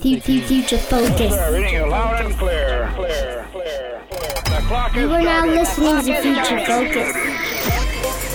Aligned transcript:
Future 0.00 0.78
Focus. 0.78 1.36
Reading 1.52 1.74
it 1.74 1.86
loud 1.88 2.24
and 2.24 2.34
clear. 2.36 2.90
Clear, 2.94 3.46
clear, 3.52 4.02
clear. 4.10 4.40
The 4.44 4.64
clock 4.66 4.96
is 4.96 5.02
You 5.02 5.10
are 5.12 5.20
now 5.22 5.46
listening 5.46 5.96
to 6.06 6.22
Future 6.22 6.60
Focus. 6.64 7.12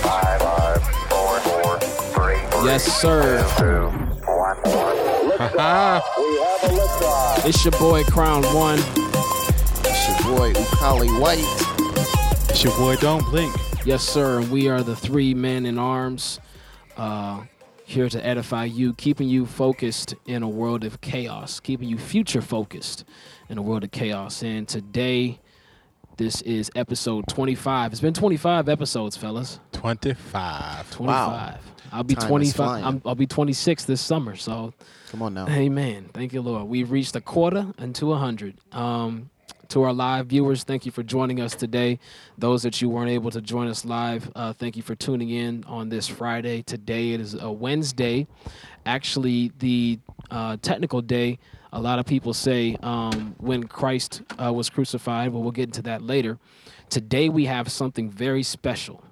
Five, 0.00 0.40
five, 0.42 0.82
four, 1.10 1.40
four, 1.40 1.78
three, 1.80 2.38
three, 2.50 2.64
Yes, 2.66 2.84
sir. 2.84 3.44
two, 3.58 3.88
one, 4.30 4.56
one. 5.56 6.02
It's 7.44 7.64
your 7.64 7.72
boy 7.72 8.04
Crown 8.04 8.44
One. 8.54 8.78
It's 8.78 10.08
your 10.08 10.36
boy 10.36 10.52
Ukali 10.52 11.20
White. 11.20 11.42
It's 12.48 12.62
your 12.62 12.76
boy 12.78 12.94
Don't 12.96 13.24
Blink. 13.30 13.52
Yes, 13.84 14.04
sir. 14.04 14.38
And 14.38 14.50
we 14.52 14.68
are 14.68 14.82
the 14.84 14.94
three 14.94 15.34
men 15.34 15.66
in 15.66 15.78
arms, 15.78 16.38
uh, 16.96 17.40
here 17.86 18.08
to 18.08 18.26
edify 18.26 18.64
you, 18.64 18.92
keeping 18.94 19.28
you 19.28 19.46
focused 19.46 20.16
in 20.26 20.42
a 20.42 20.48
world 20.48 20.82
of 20.82 21.00
chaos, 21.00 21.60
keeping 21.60 21.88
you 21.88 21.96
future 21.96 22.42
focused 22.42 23.04
in 23.48 23.58
a 23.58 23.62
world 23.62 23.84
of 23.84 23.92
chaos. 23.92 24.42
And 24.42 24.66
today, 24.66 25.38
this 26.16 26.42
is 26.42 26.68
episode 26.74 27.28
25. 27.28 27.92
It's 27.92 28.00
been 28.00 28.12
25 28.12 28.68
episodes, 28.68 29.16
fellas. 29.16 29.60
25. 29.70 30.90
25. 30.90 31.60
I'll 31.92 32.02
be 32.02 32.16
Time 32.16 32.28
25. 32.28 32.84
I'm, 32.84 33.02
I'll 33.06 33.14
be 33.14 33.28
26 33.28 33.84
this 33.84 34.00
summer. 34.00 34.34
So 34.34 34.74
Come 35.10 35.22
on 35.22 35.34
now. 35.34 35.46
Amen. 35.48 36.10
Thank 36.12 36.32
you, 36.32 36.42
Lord. 36.42 36.66
We've 36.66 36.90
reached 36.90 37.14
a 37.14 37.20
quarter 37.20 37.72
into 37.78 38.12
a 38.12 38.16
hundred. 38.16 38.56
Um, 38.72 39.30
to 39.68 39.82
our 39.82 39.92
live 39.92 40.26
viewers, 40.26 40.64
thank 40.64 40.86
you 40.86 40.92
for 40.92 41.02
joining 41.02 41.40
us 41.40 41.54
today. 41.54 41.98
Those 42.38 42.62
that 42.62 42.80
you 42.80 42.88
weren't 42.88 43.10
able 43.10 43.30
to 43.30 43.40
join 43.40 43.68
us 43.68 43.84
live, 43.84 44.30
uh, 44.36 44.52
thank 44.52 44.76
you 44.76 44.82
for 44.82 44.94
tuning 44.94 45.30
in 45.30 45.64
on 45.64 45.88
this 45.88 46.06
Friday. 46.06 46.62
Today 46.62 47.12
it 47.12 47.20
is 47.20 47.34
a 47.34 47.50
Wednesday. 47.50 48.26
Actually, 48.84 49.52
the 49.58 49.98
uh, 50.30 50.56
technical 50.62 51.00
day. 51.00 51.38
A 51.72 51.80
lot 51.80 51.98
of 51.98 52.06
people 52.06 52.32
say 52.32 52.76
um, 52.82 53.34
when 53.38 53.64
Christ 53.64 54.22
uh, 54.42 54.52
was 54.52 54.70
crucified, 54.70 55.32
but 55.32 55.40
we'll 55.40 55.50
get 55.50 55.64
into 55.64 55.82
that 55.82 56.02
later. 56.02 56.38
Today 56.88 57.28
we 57.28 57.46
have 57.46 57.70
something 57.70 58.08
very 58.10 58.42
special, 58.42 59.02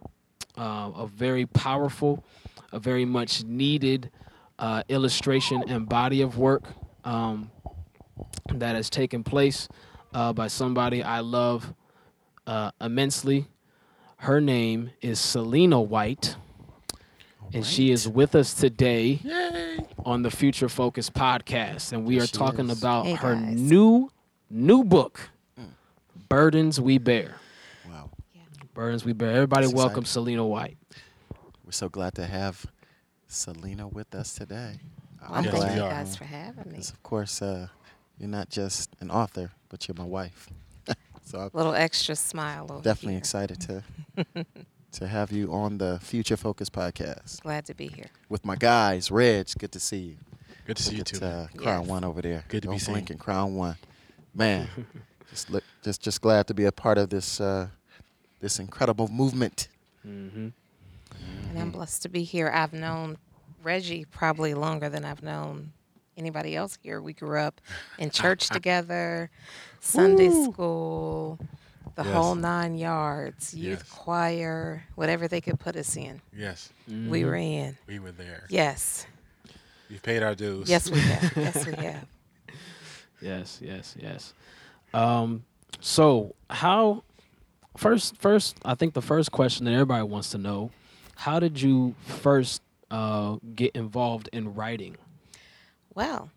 uh, 0.56 0.91
a 0.97 1.06
very 1.06 1.47
powerful, 1.47 2.25
a 2.73 2.78
very 2.78 3.05
much 3.05 3.45
needed 3.45 4.11
uh, 4.59 4.83
illustration 4.89 5.65
and 5.69 5.89
body 5.89 6.23
of 6.23 6.39
work 6.39 6.62
um, 7.05 7.50
that 8.55 8.77
has 8.77 8.89
taken 8.89 9.25
place 9.25 9.69
uh, 10.15 10.33
by 10.33 10.47
somebody 10.48 11.03
I 11.03 11.20
love 11.20 11.75
uh, 12.47 12.70
immensely. 12.81 13.47
Her 14.19 14.41
name 14.41 14.91
is 15.03 15.21
Selena 15.21 15.81
White, 15.81 16.37
and 17.53 17.67
she 17.67 17.91
is 17.91 18.09
with 18.09 18.34
us 18.34 18.55
today 18.55 19.21
on 20.06 20.23
the 20.23 20.31
Future 20.31 20.69
Focus 20.69 21.11
podcast. 21.11 21.93
And 21.93 22.06
we 22.06 22.15
Yes, 22.15 22.25
are 22.25 22.27
she 22.29 22.33
talking 22.39 22.71
is. 22.71 22.79
about 22.79 23.05
Hey, 23.06 23.15
her 23.15 23.34
guys. 23.34 23.61
new 23.61 24.11
new 24.48 24.83
book, 24.84 25.21
Burdens 26.28 26.81
We 26.81 26.97
Bear. 26.99 27.34
Wow. 27.87 28.11
Burdens 28.73 29.05
We 29.05 29.12
Bear. 29.12 29.31
Everybody, 29.33 29.67
That's 29.67 29.75
welcome 29.77 30.03
exciting. 30.05 30.12
Selena 30.25 30.47
White. 30.47 30.78
We're 31.65 31.73
so 31.73 31.89
glad 31.89 32.15
to 32.15 32.27
have 32.27 32.65
Selena 33.27 33.89
with 33.89 34.15
us 34.15 34.34
today. 34.34 34.81
Well, 35.28 35.43
Yes, 35.45 35.53
thank 35.59 35.75
you 35.75 35.81
guys 35.81 36.17
for 36.17 36.25
having 36.25 36.65
me. 36.65 36.71
Because, 36.73 36.91
of 36.91 37.03
course, 37.03 37.41
uh, 37.43 37.69
you're 38.19 38.28
not 38.28 38.49
just 38.51 38.91
an 39.01 39.11
author, 39.11 39.51
but 39.75 39.89
you're 39.89 39.97
my 39.97 40.05
wife. 40.05 40.48
so 41.25 41.41
I'm 41.41 41.50
Little 41.53 41.75
extra 41.75 42.14
smile 42.14 42.67
over 42.70 42.80
definitely 42.83 43.14
here. 43.14 43.19
excited 43.19 43.61
to 43.62 43.83
to 44.92 45.08
have 45.08 45.33
you 45.33 45.53
on 45.53 45.78
the 45.78 45.98
Future 46.00 46.36
Focus 46.36 46.70
podcast 46.70 47.42
Glad 47.42 47.64
to 47.66 47.75
be 47.75 47.89
here. 47.89 48.06
with 48.28 48.44
my 48.44 48.55
guys. 48.55 49.11
Reg, 49.11 49.48
good 49.58 49.72
to 49.72 49.81
see 49.81 49.97
you. 49.98 50.16
Good 50.64 50.77
to 50.77 50.83
see 50.84 50.92
you 50.92 50.98
Look 50.98 51.06
too. 51.08 51.16
at, 51.16 51.22
man. 51.22 51.33
uh, 51.33 51.48
Crown 51.61 51.81
Yes. 51.81 51.89
One 51.91 52.05
over 52.05 52.22
there. 52.22 52.44
Good 52.47 52.62
to 52.62 52.69
be 52.69 52.77
Don't 52.78 52.86
blink 52.86 53.08
seen. 53.08 53.14
and 53.14 53.20
Crown 53.20 53.56
One. 53.56 53.77
Man, 54.33 54.69
just 55.31 55.50
look, 55.50 55.64
just 55.83 56.00
just 56.00 56.20
glad 56.20 56.47
to 56.47 56.55
be 56.55 56.66
a 56.66 56.72
part 56.72 56.98
of 56.98 57.11
this 57.11 57.41
uh, 57.41 57.66
this 58.38 58.61
incredible 58.61 59.09
movement. 59.09 59.66
Mm-hmm. 60.06 60.38
And 60.38 60.53
Mm-hmm. 61.15 61.59
I'm 61.59 61.70
blessed 61.70 62.03
to 62.03 62.09
be 62.09 62.22
here. 62.22 62.49
I've 62.54 62.72
known 62.72 63.19
Reggie 63.65 64.04
probably 64.04 64.54
longer 64.54 64.88
than 64.88 65.04
I've 65.04 65.22
known 65.22 65.72
anybody 66.16 66.56
else 66.56 66.78
here. 66.82 67.00
We 67.00 67.12
grew 67.12 67.38
up 67.38 67.60
in 67.98 68.10
church 68.22 68.48
together, 68.48 69.30
Sunday 69.80 70.30
school, 70.30 71.38
the 71.97 72.02
Yes. 72.04 72.12
whole 72.14 72.34
nine 72.34 72.76
yards, 72.76 73.54
youth 73.54 73.80
Yes. 73.80 73.91
choir, 73.91 74.84
whatever 74.94 75.28
they 75.28 75.41
could 75.41 75.58
put 75.60 75.76
us 75.76 75.97
in. 75.97 76.20
Yes, 76.36 76.70
We 76.88 77.25
were 77.25 77.36
in. 77.36 77.76
we 77.86 77.98
were 77.98 78.12
there. 78.12 78.47
Yes. 78.48 79.06
We've 79.91 80.02
paid 80.02 80.22
our 80.22 80.34
dues. 80.34 80.69
Yes, 80.69 80.91
we 80.91 80.98
have. 80.98 81.32
yes, 81.36 81.66
we 81.66 81.72
have. 81.75 82.06
Yes, 83.20 83.60
yes, 83.62 83.94
yes. 83.98 84.34
Um, 84.92 85.44
so 85.81 86.34
how 86.50 87.02
first 87.76 88.16
first 88.16 88.56
I 88.64 88.75
think 88.75 88.94
the 88.94 89.02
first 89.02 89.32
question 89.32 89.66
that 89.66 89.72
everybody 89.72 90.02
wants 90.04 90.31
to 90.31 90.38
know, 90.38 90.70
how 91.16 91.38
did 91.41 91.60
you 91.60 91.94
first 92.06 92.62
uh, 92.91 93.36
get 93.54 93.75
involved 93.76 94.28
in 94.32 94.54
writing? 94.54 94.96
Well, 95.94 96.31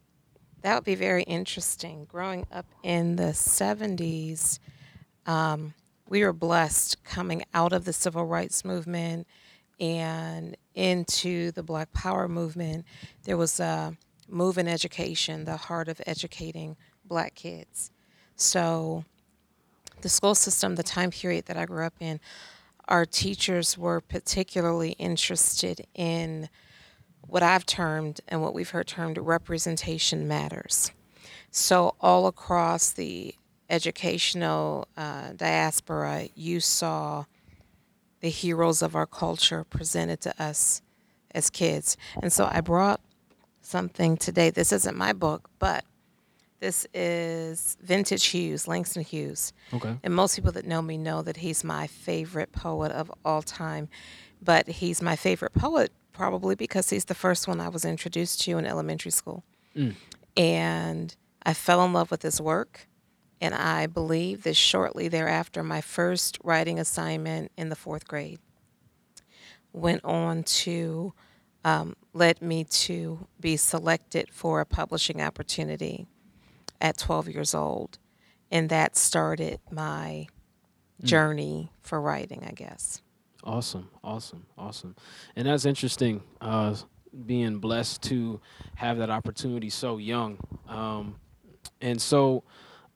that 0.62 0.76
would 0.76 0.84
be 0.84 0.96
very 0.96 1.24
interesting. 1.24 2.06
Growing 2.06 2.46
up 2.52 2.66
in 2.84 3.16
the 3.16 3.34
70s, 3.34 4.60
um, 5.26 5.74
we 6.08 6.24
were 6.24 6.34
blessed 6.34 7.04
coming 7.04 7.44
out 7.54 7.74
of 7.74 7.86
the 7.86 7.94
civil 7.94 8.26
rights 8.26 8.64
movement 8.64 9.28
and 9.80 10.56
into 10.76 11.52
the 11.52 11.64
Black 11.64 11.92
Power 11.94 12.28
movement. 12.28 12.86
There 13.24 13.38
was 13.38 13.60
a 13.60 13.98
move 14.28 14.58
in 14.58 14.68
education, 14.68 15.46
the 15.46 15.58
heart 15.58 15.88
of 15.88 16.02
educating 16.06 16.78
black 17.06 17.34
kids. 17.34 17.92
So, 18.36 19.06
the 20.02 20.10
school 20.10 20.36
system, 20.36 20.76
the 20.76 20.84
time 20.84 21.10
period 21.10 21.46
that 21.46 21.58
I 21.58 21.66
grew 21.66 21.84
up 21.84 21.96
in, 22.00 22.20
our 22.88 23.06
teachers 23.06 23.78
were 23.78 24.02
particularly 24.02 24.92
interested 24.92 25.88
in 25.96 26.50
what 27.22 27.44
I've 27.44 27.66
termed 27.66 28.22
and 28.28 28.42
what 28.42 28.54
we've 28.54 28.70
heard 28.70 28.88
termed 28.88 29.18
representation 29.18 30.28
matters. 30.28 30.92
So, 31.52 31.96
all 32.02 32.28
across 32.28 32.92
the 32.92 33.36
educational 33.70 34.88
uh, 34.96 35.34
diaspora, 35.36 36.30
you 36.36 36.60
saw 36.60 37.26
the 38.22 38.30
heroes 38.30 38.82
of 38.82 38.96
our 38.96 39.06
culture 39.06 39.64
presented 39.64 40.22
to 40.22 40.44
us 40.44 40.82
as 41.32 41.50
kids. 41.50 41.98
And 42.22 42.32
so, 42.32 42.48
I 42.52 42.62
brought 42.62 43.02
something 43.62 44.18
today. 44.18 44.50
This 44.50 44.72
isn't 44.72 44.98
my 44.98 45.14
book, 45.14 45.50
but 45.60 45.84
this 46.60 46.88
is 46.94 47.78
Vintage 47.82 48.26
Hughes, 48.26 48.68
Langston 48.68 49.04
Hughes. 49.04 49.54
Okay. 49.74 49.98
And 50.04 50.16
most 50.16 50.36
people 50.36 50.52
that 50.54 50.66
know 50.66 50.82
me 50.82 50.98
know 50.98 51.22
that 51.22 51.38
he's 51.38 51.64
my 51.64 51.88
favorite 51.88 52.52
poet 52.52 52.92
of 52.92 53.12
all 53.24 53.42
time. 53.42 53.90
But 54.42 54.68
he's 54.68 55.02
my 55.02 55.16
favorite 55.16 55.54
poet 55.54 55.92
probably 56.18 56.56
because 56.56 56.90
he's 56.90 57.06
the 57.06 57.14
first 57.14 57.48
one 57.48 57.62
I 57.62 57.70
was 57.70 57.86
introduced 57.86 58.42
to 58.42 58.58
in 58.58 58.66
elementary 58.66 59.12
school. 59.12 59.44
And 60.36 61.16
I 61.46 61.54
fell 61.54 61.86
in 61.86 61.94
love 61.94 62.10
with 62.10 62.24
his 62.24 62.42
work. 62.42 62.88
And 63.40 63.54
I 63.54 63.86
believe 63.86 64.42
that 64.44 64.56
shortly 64.56 65.08
thereafter, 65.10 65.62
my 65.62 65.80
first 65.80 66.40
writing 66.44 66.80
assignment 66.80 67.52
in 67.56 67.70
the 67.70 67.76
fourth 67.76 68.08
grade 68.08 68.40
went 69.74 70.04
on 70.04 70.42
to 70.44 71.14
um, 71.64 71.96
led 72.14 72.42
me 72.42 72.64
to 72.64 73.28
be 73.40 73.56
selected 73.58 74.30
for 74.32 74.60
a 74.60 74.66
publishing 74.66 75.22
opportunity 75.22 76.08
at 76.82 76.98
12 76.98 77.30
years 77.30 77.54
old. 77.54 78.00
And 78.50 78.70
that 78.70 78.96
started 78.96 79.60
my 79.70 80.28
journey 81.04 81.72
for 81.84 82.02
writing, 82.02 82.44
I 82.48 82.54
guess. 82.54 83.02
Awesome, 83.48 83.88
awesome, 84.04 84.46
awesome. 84.58 84.94
And 85.38 85.48
that's 85.48 85.64
interesting, 85.66 86.22
uh, 86.42 86.76
being 87.26 87.60
blessed 87.60 88.02
to 88.04 88.42
have 88.76 88.98
that 88.98 89.10
opportunity 89.10 89.70
so 89.70 89.98
young. 89.98 90.38
Um, 90.68 91.16
and 91.82 92.02
so, 92.02 92.44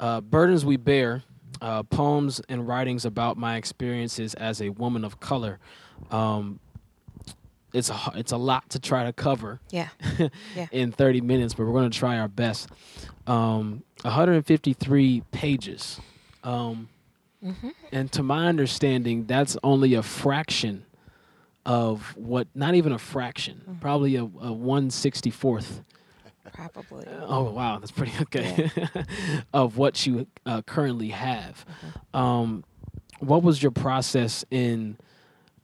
uh, 0.02 0.20
Burdens 0.20 0.66
We 0.66 0.76
Bear, 0.76 1.24
uh, 1.62 1.84
poems 1.84 2.42
and 2.50 2.68
writings 2.68 3.06
about 3.06 3.38
my 3.38 3.56
experiences 3.56 4.34
as 4.34 4.62
a 4.62 4.70
woman 4.70 5.06
of 5.06 5.22
color. 5.22 5.58
Um, 6.12 6.60
it's 7.74 7.90
a, 7.90 7.98
it's 8.16 8.34
a 8.34 8.38
lot 8.38 8.70
to 8.72 8.80
try 8.80 9.06
to 9.06 9.14
cover 9.14 9.62
Yeah. 9.70 9.88
Yeah. 10.56 10.68
in 10.74 10.92
30 10.92 11.22
minutes, 11.22 11.54
but 11.54 11.66
we're 11.66 11.72
going 11.72 11.90
to 11.90 11.98
try 11.98 12.20
our 12.20 12.28
best. 12.28 12.68
Um, 13.26 13.84
153 14.02 15.24
pages. 15.32 15.98
Um, 16.44 16.90
And 17.92 18.12
to 18.14 18.24
my 18.24 18.48
understanding, 18.48 19.26
that's 19.26 19.58
only 19.64 19.94
a 19.94 20.04
fraction 20.04 20.86
of 21.66 22.16
what, 22.16 22.48
not 22.56 22.76
even 22.76 22.92
a 22.92 22.98
fraction, 23.00 23.78
probably 23.82 24.16
a, 24.16 24.24
a 24.24 24.28
164th. 24.28 25.84
Probably. 26.54 27.06
Oh, 27.22 27.52
wow, 27.52 27.80
that's 27.80 27.92
pretty 27.92 28.14
okay. 28.22 28.70
of 29.54 29.78
what 29.78 30.06
you 30.06 30.28
uh, 30.46 30.62
currently 30.64 31.10
have. 31.10 31.66
Um, 32.14 32.64
what 33.20 33.44
was 33.44 33.62
your 33.62 33.72
process 33.72 34.44
in 34.52 34.98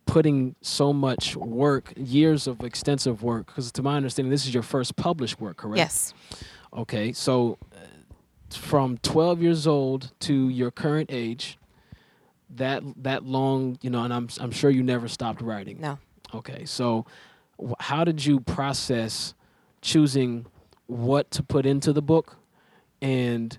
putting 0.06 0.56
so 0.62 0.94
much 0.94 1.36
work, 1.36 1.94
years 1.96 2.48
of 2.48 2.64
extensive 2.64 3.24
work? 3.24 3.48
Because 3.48 3.72
to 3.74 3.84
my 3.84 3.98
understanding, 3.98 4.30
this 4.30 4.46
is 4.46 4.54
your 4.54 4.64
first 4.64 4.96
published 4.96 5.42
work, 5.42 5.58
correct? 5.58 5.78
Yes. 5.78 6.14
Okay, 6.74 7.12
so 7.12 7.58
uh, 7.74 7.78
from 8.50 8.98
12 9.00 9.42
years 9.42 9.68
old 9.68 10.12
to 10.22 10.50
your 10.50 10.72
current 10.72 11.10
age, 11.12 11.58
that 12.56 12.84
that 13.04 13.26
long, 13.26 13.78
you 13.82 13.90
know, 13.90 14.04
and 14.04 14.14
I'm 14.14 14.30
I'm 14.40 14.52
sure 14.52 14.70
you 14.70 14.84
never 14.84 15.08
stopped 15.08 15.42
writing. 15.42 15.80
No. 15.80 16.00
Okay, 16.34 16.66
so 16.66 17.06
how 17.80 18.04
did 18.04 18.26
you 18.26 18.40
process 18.40 19.34
choosing 19.82 20.46
what 20.88 21.32
to 21.32 21.44
put 21.44 21.66
into 21.66 21.94
the 21.94 22.02
book 22.02 22.38
and 23.02 23.58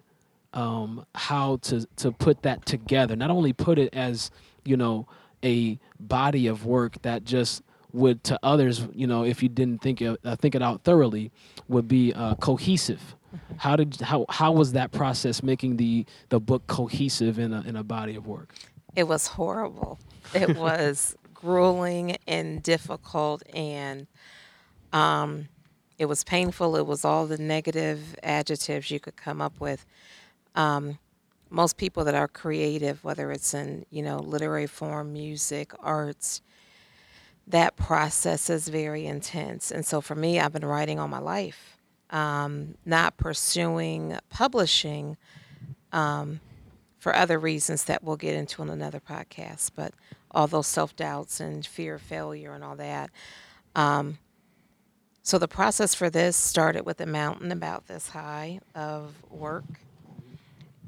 um, 0.54 1.04
how 1.14 1.56
to 1.62 1.86
to 1.96 2.12
put 2.12 2.42
that 2.42 2.66
together? 2.66 3.16
Not 3.16 3.30
only 3.30 3.52
put 3.52 3.78
it 3.78 3.92
as 3.94 4.30
you 4.64 4.76
know 4.76 5.06
a 5.44 5.78
body 6.00 6.46
of 6.46 6.64
work 6.64 7.00
that 7.02 7.24
just 7.24 7.62
would 7.92 8.22
to 8.24 8.38
others, 8.42 8.86
you 8.92 9.06
know, 9.06 9.24
if 9.24 9.42
you 9.42 9.48
didn't 9.48 9.80
think 9.80 10.02
it, 10.02 10.20
uh, 10.24 10.36
think 10.36 10.54
it 10.54 10.62
out 10.62 10.82
thoroughly, 10.84 11.30
would 11.68 11.88
be 11.88 12.12
uh, 12.12 12.34
cohesive. 12.36 13.14
How 13.58 13.76
did 13.76 14.00
how 14.00 14.24
how 14.28 14.52
was 14.52 14.72
that 14.72 14.90
process 14.90 15.42
making 15.42 15.76
the 15.76 16.06
the 16.30 16.40
book 16.40 16.66
cohesive 16.66 17.38
in 17.38 17.52
a 17.52 17.60
in 17.62 17.76
a 17.76 17.84
body 17.84 18.14
of 18.14 18.26
work? 18.26 18.54
It 18.96 19.04
was 19.04 19.26
horrible. 19.28 19.98
It 20.34 20.56
was 20.56 21.16
grueling 21.34 22.16
and 22.26 22.62
difficult, 22.62 23.42
and 23.54 24.06
um, 24.92 25.48
it 25.98 26.06
was 26.06 26.24
painful. 26.24 26.76
It 26.76 26.86
was 26.86 27.04
all 27.04 27.26
the 27.26 27.38
negative 27.38 28.16
adjectives 28.22 28.90
you 28.90 29.00
could 29.00 29.16
come 29.16 29.40
up 29.40 29.60
with. 29.60 29.84
Um, 30.54 30.98
most 31.50 31.76
people 31.76 32.04
that 32.04 32.14
are 32.14 32.28
creative, 32.28 33.02
whether 33.04 33.30
it's 33.32 33.54
in 33.54 33.86
you 33.90 34.02
know 34.02 34.18
literary 34.18 34.66
form, 34.66 35.12
music, 35.12 35.72
arts, 35.80 36.42
that 37.46 37.76
process 37.76 38.50
is 38.50 38.68
very 38.68 39.06
intense. 39.06 39.70
And 39.70 39.84
so 39.84 40.00
for 40.00 40.14
me, 40.14 40.38
I've 40.38 40.52
been 40.52 40.66
writing 40.66 40.98
all 40.98 41.08
my 41.08 41.18
life, 41.18 41.78
um, 42.10 42.74
not 42.84 43.16
pursuing 43.16 44.18
publishing 44.28 45.16
um, 45.92 46.40
for 46.98 47.14
other 47.14 47.38
reasons 47.38 47.84
that 47.84 48.02
we'll 48.02 48.16
get 48.16 48.34
into 48.34 48.62
in 48.62 48.68
another 48.68 49.00
podcast. 49.00 49.70
But 49.74 49.94
all 50.30 50.46
those 50.46 50.66
self 50.66 50.94
doubts 50.96 51.40
and 51.40 51.64
fear 51.64 51.94
of 51.94 52.02
failure 52.02 52.52
and 52.52 52.62
all 52.62 52.76
that. 52.76 53.10
Um, 53.74 54.18
so 55.22 55.38
the 55.38 55.48
process 55.48 55.94
for 55.94 56.08
this 56.08 56.36
started 56.36 56.86
with 56.86 57.00
a 57.00 57.06
mountain 57.06 57.52
about 57.52 57.86
this 57.86 58.08
high 58.08 58.60
of 58.74 59.14
work. 59.30 59.64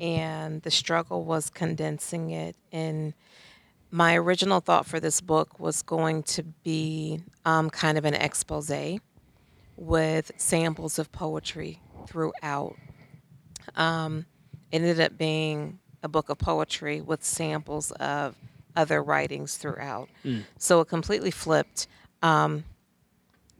And 0.01 0.63
the 0.63 0.71
struggle 0.71 1.25
was 1.25 1.51
condensing 1.51 2.31
it. 2.31 2.57
And 2.73 3.13
my 3.91 4.17
original 4.17 4.61
thought 4.61 4.87
for 4.87 4.99
this 4.99 5.21
book 5.21 5.61
was 5.61 5.83
going 5.83 6.23
to 6.23 6.43
be 6.43 7.21
um, 7.45 7.69
kind 7.69 7.99
of 7.99 8.07
an 8.07 8.15
expose 8.15 8.73
with 9.77 10.33
samples 10.37 10.99
of 10.99 11.13
poetry 11.13 11.81
throughout. 12.07 12.77
Um, 13.77 14.25
ended 14.73 15.01
up 15.01 15.19
being 15.19 15.79
a 16.03 16.09
book 16.09 16.29
of 16.29 16.39
poetry 16.39 17.01
with 17.01 17.25
samples 17.25 17.91
of 17.93 18.37
other 18.77 19.03
writings 19.03 19.57
throughout. 19.57 20.09
So 20.59 20.81
it 20.81 20.89
completely 20.89 21.31
flipped. 21.31 21.87
Um, 22.23 22.65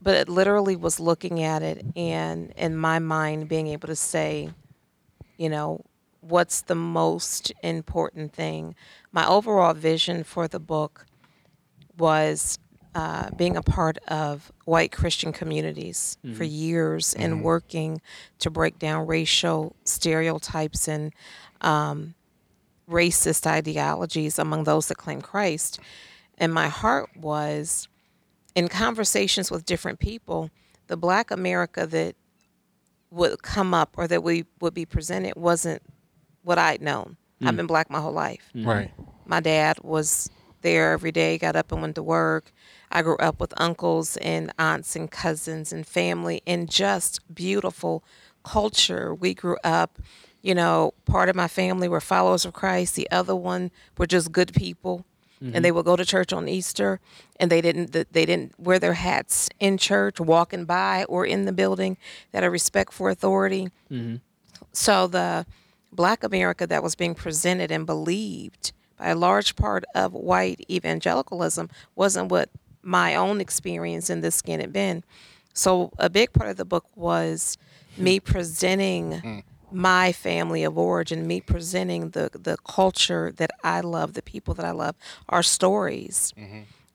but 0.01 0.15
it 0.15 0.27
literally 0.29 0.75
was 0.75 0.99
looking 0.99 1.43
at 1.43 1.61
it 1.61 1.85
and 1.95 2.51
in 2.57 2.75
my 2.75 2.97
mind 2.99 3.47
being 3.47 3.67
able 3.67 3.87
to 3.87 3.95
say, 3.95 4.49
you 5.37 5.49
know, 5.49 5.81
what's 6.21 6.61
the 6.61 6.75
most 6.75 7.51
important 7.63 8.33
thing. 8.33 8.73
My 9.11 9.27
overall 9.27 9.73
vision 9.73 10.23
for 10.23 10.47
the 10.47 10.59
book 10.59 11.05
was 11.97 12.57
uh, 12.95 13.29
being 13.37 13.55
a 13.55 13.61
part 13.61 13.97
of 14.07 14.51
white 14.65 14.91
Christian 14.91 15.31
communities 15.31 16.17
for 16.35 16.43
years 16.43 17.13
and 17.13 17.43
working 17.43 18.01
to 18.39 18.49
break 18.49 18.79
down 18.79 19.07
racial 19.07 19.75
stereotypes 19.85 20.87
and 20.87 21.13
um, 21.61 22.15
racist 22.91 23.47
ideologies 23.47 24.37
among 24.37 24.65
those 24.65 24.87
that 24.87 24.97
claim 24.97 25.21
Christ. 25.21 25.79
And 26.37 26.53
my 26.53 26.67
heart 26.67 27.09
was 27.15 27.87
in 28.55 28.67
conversations 28.67 29.49
with 29.49 29.65
different 29.65 29.99
people, 29.99 30.49
the 30.87 30.97
black 30.97 31.31
America 31.31 31.87
that 31.87 32.15
would 33.09 33.41
come 33.41 33.73
up 33.73 33.95
or 33.97 34.07
that 34.07 34.23
we 34.23 34.45
would 34.59 34.73
be 34.73 34.85
presented 34.85 35.35
wasn't 35.35 35.81
what 36.43 36.57
I'd 36.57 36.81
known. 36.81 37.17
I've 37.41 37.51
hmm. 37.51 37.57
been 37.57 37.67
black 37.67 37.89
my 37.89 37.99
whole 37.99 38.11
life. 38.11 38.49
Hmm. 38.53 38.67
Right. 38.67 38.91
My 39.25 39.39
dad 39.39 39.77
was 39.81 40.29
there 40.61 40.91
every 40.91 41.11
day, 41.11 41.37
got 41.37 41.55
up 41.55 41.71
and 41.71 41.81
went 41.81 41.95
to 41.95 42.03
work. 42.03 42.51
I 42.91 43.01
grew 43.01 43.17
up 43.17 43.39
with 43.39 43.53
uncles 43.57 44.17
and 44.17 44.51
aunts 44.59 44.95
and 44.95 45.09
cousins 45.09 45.71
and 45.73 45.85
family 45.85 46.41
and 46.45 46.69
just 46.69 47.19
beautiful 47.33 48.03
culture. 48.43 49.13
We 49.13 49.33
grew 49.33 49.57
up, 49.63 49.99
you 50.41 50.55
know, 50.55 50.93
part 51.05 51.29
of 51.29 51.35
my 51.35 51.47
family 51.47 51.87
were 51.87 52.01
followers 52.01 52.45
of 52.45 52.53
Christ, 52.53 52.95
the 52.95 53.09
other 53.11 53.35
one 53.35 53.71
were 53.97 54.07
just 54.07 54.31
good 54.31 54.53
people. 54.53 55.05
And 55.39 55.53
mm-hmm. 55.53 55.61
they 55.63 55.71
would 55.71 55.85
go 55.85 55.95
to 55.95 56.05
church 56.05 56.31
on 56.33 56.47
Easter, 56.47 56.99
and 57.39 57.49
they 57.49 57.61
didn't. 57.61 57.93
They 57.93 58.27
didn't 58.27 58.53
wear 58.59 58.77
their 58.77 58.93
hats 58.93 59.49
in 59.59 59.79
church, 59.79 60.19
walking 60.19 60.65
by 60.65 61.03
or 61.05 61.25
in 61.25 61.45
the 61.45 61.51
building. 61.51 61.97
That 62.31 62.43
a 62.43 62.49
respect 62.51 62.93
for 62.93 63.09
authority. 63.09 63.69
Mm-hmm. 63.91 64.17
So 64.71 65.07
the 65.07 65.47
black 65.91 66.23
America 66.23 66.67
that 66.67 66.83
was 66.83 66.93
being 66.93 67.15
presented 67.15 67.71
and 67.71 67.87
believed 67.87 68.71
by 68.97 69.07
a 69.07 69.15
large 69.15 69.55
part 69.55 69.83
of 69.95 70.13
white 70.13 70.63
evangelicalism 70.69 71.69
wasn't 71.95 72.29
what 72.29 72.49
my 72.83 73.15
own 73.15 73.41
experience 73.41 74.09
in 74.09 74.21
this 74.21 74.35
skin 74.35 74.59
had 74.59 74.71
been. 74.71 75.03
So 75.53 75.91
a 75.97 76.09
big 76.09 76.33
part 76.33 76.49
of 76.49 76.57
the 76.57 76.65
book 76.65 76.85
was 76.95 77.57
me 77.97 78.17
hmm. 78.17 78.31
presenting 78.31 79.19
hmm. 79.19 79.39
My 79.73 80.11
family 80.11 80.63
of 80.63 80.77
origin, 80.77 81.27
me 81.27 81.41
presenting 81.41 82.09
the 82.11 82.29
the 82.33 82.57
culture 82.65 83.31
that 83.37 83.51
I 83.63 83.81
love, 83.81 84.13
the 84.13 84.21
people 84.21 84.53
that 84.55 84.65
I 84.65 84.71
love, 84.71 84.95
our 85.29 85.43
stories, 85.43 86.33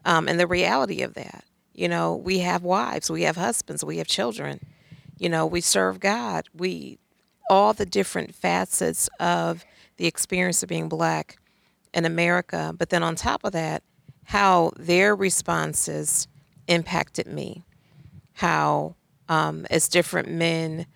um, 0.05 0.29
and 0.29 0.39
the 0.39 0.47
reality 0.47 1.03
of 1.03 1.15
that. 1.15 1.45
You 1.75 1.89
know, 1.89 2.15
we 2.17 2.39
have 2.41 2.63
wives, 2.63 3.11
we 3.11 3.23
have 3.23 3.37
husbands, 3.37 3.85
we 3.85 3.99
have 3.99 4.07
children. 4.07 4.61
You 5.19 5.29
know, 5.29 5.47
we 5.47 5.61
serve 5.61 6.01
God. 6.01 6.49
We 6.55 6.99
all 7.49 7.73
the 7.73 7.87
different 7.87 8.35
facets 8.35 9.09
of 9.21 9.65
the 9.99 10.07
experience 10.07 10.63
of 10.63 10.69
being 10.69 10.89
black 10.89 11.39
in 11.95 12.05
America. 12.05 12.75
But 12.77 12.91
then 12.91 13.03
on 13.03 13.15
top 13.15 13.45
of 13.45 13.53
that, 13.53 13.83
how 14.25 14.73
their 14.77 15.15
responses 15.15 16.29
impacted 16.67 17.27
me. 17.27 17.65
How, 18.35 18.97
um, 19.29 19.67
as 19.71 19.89
different 19.89 20.29
men 20.29 20.87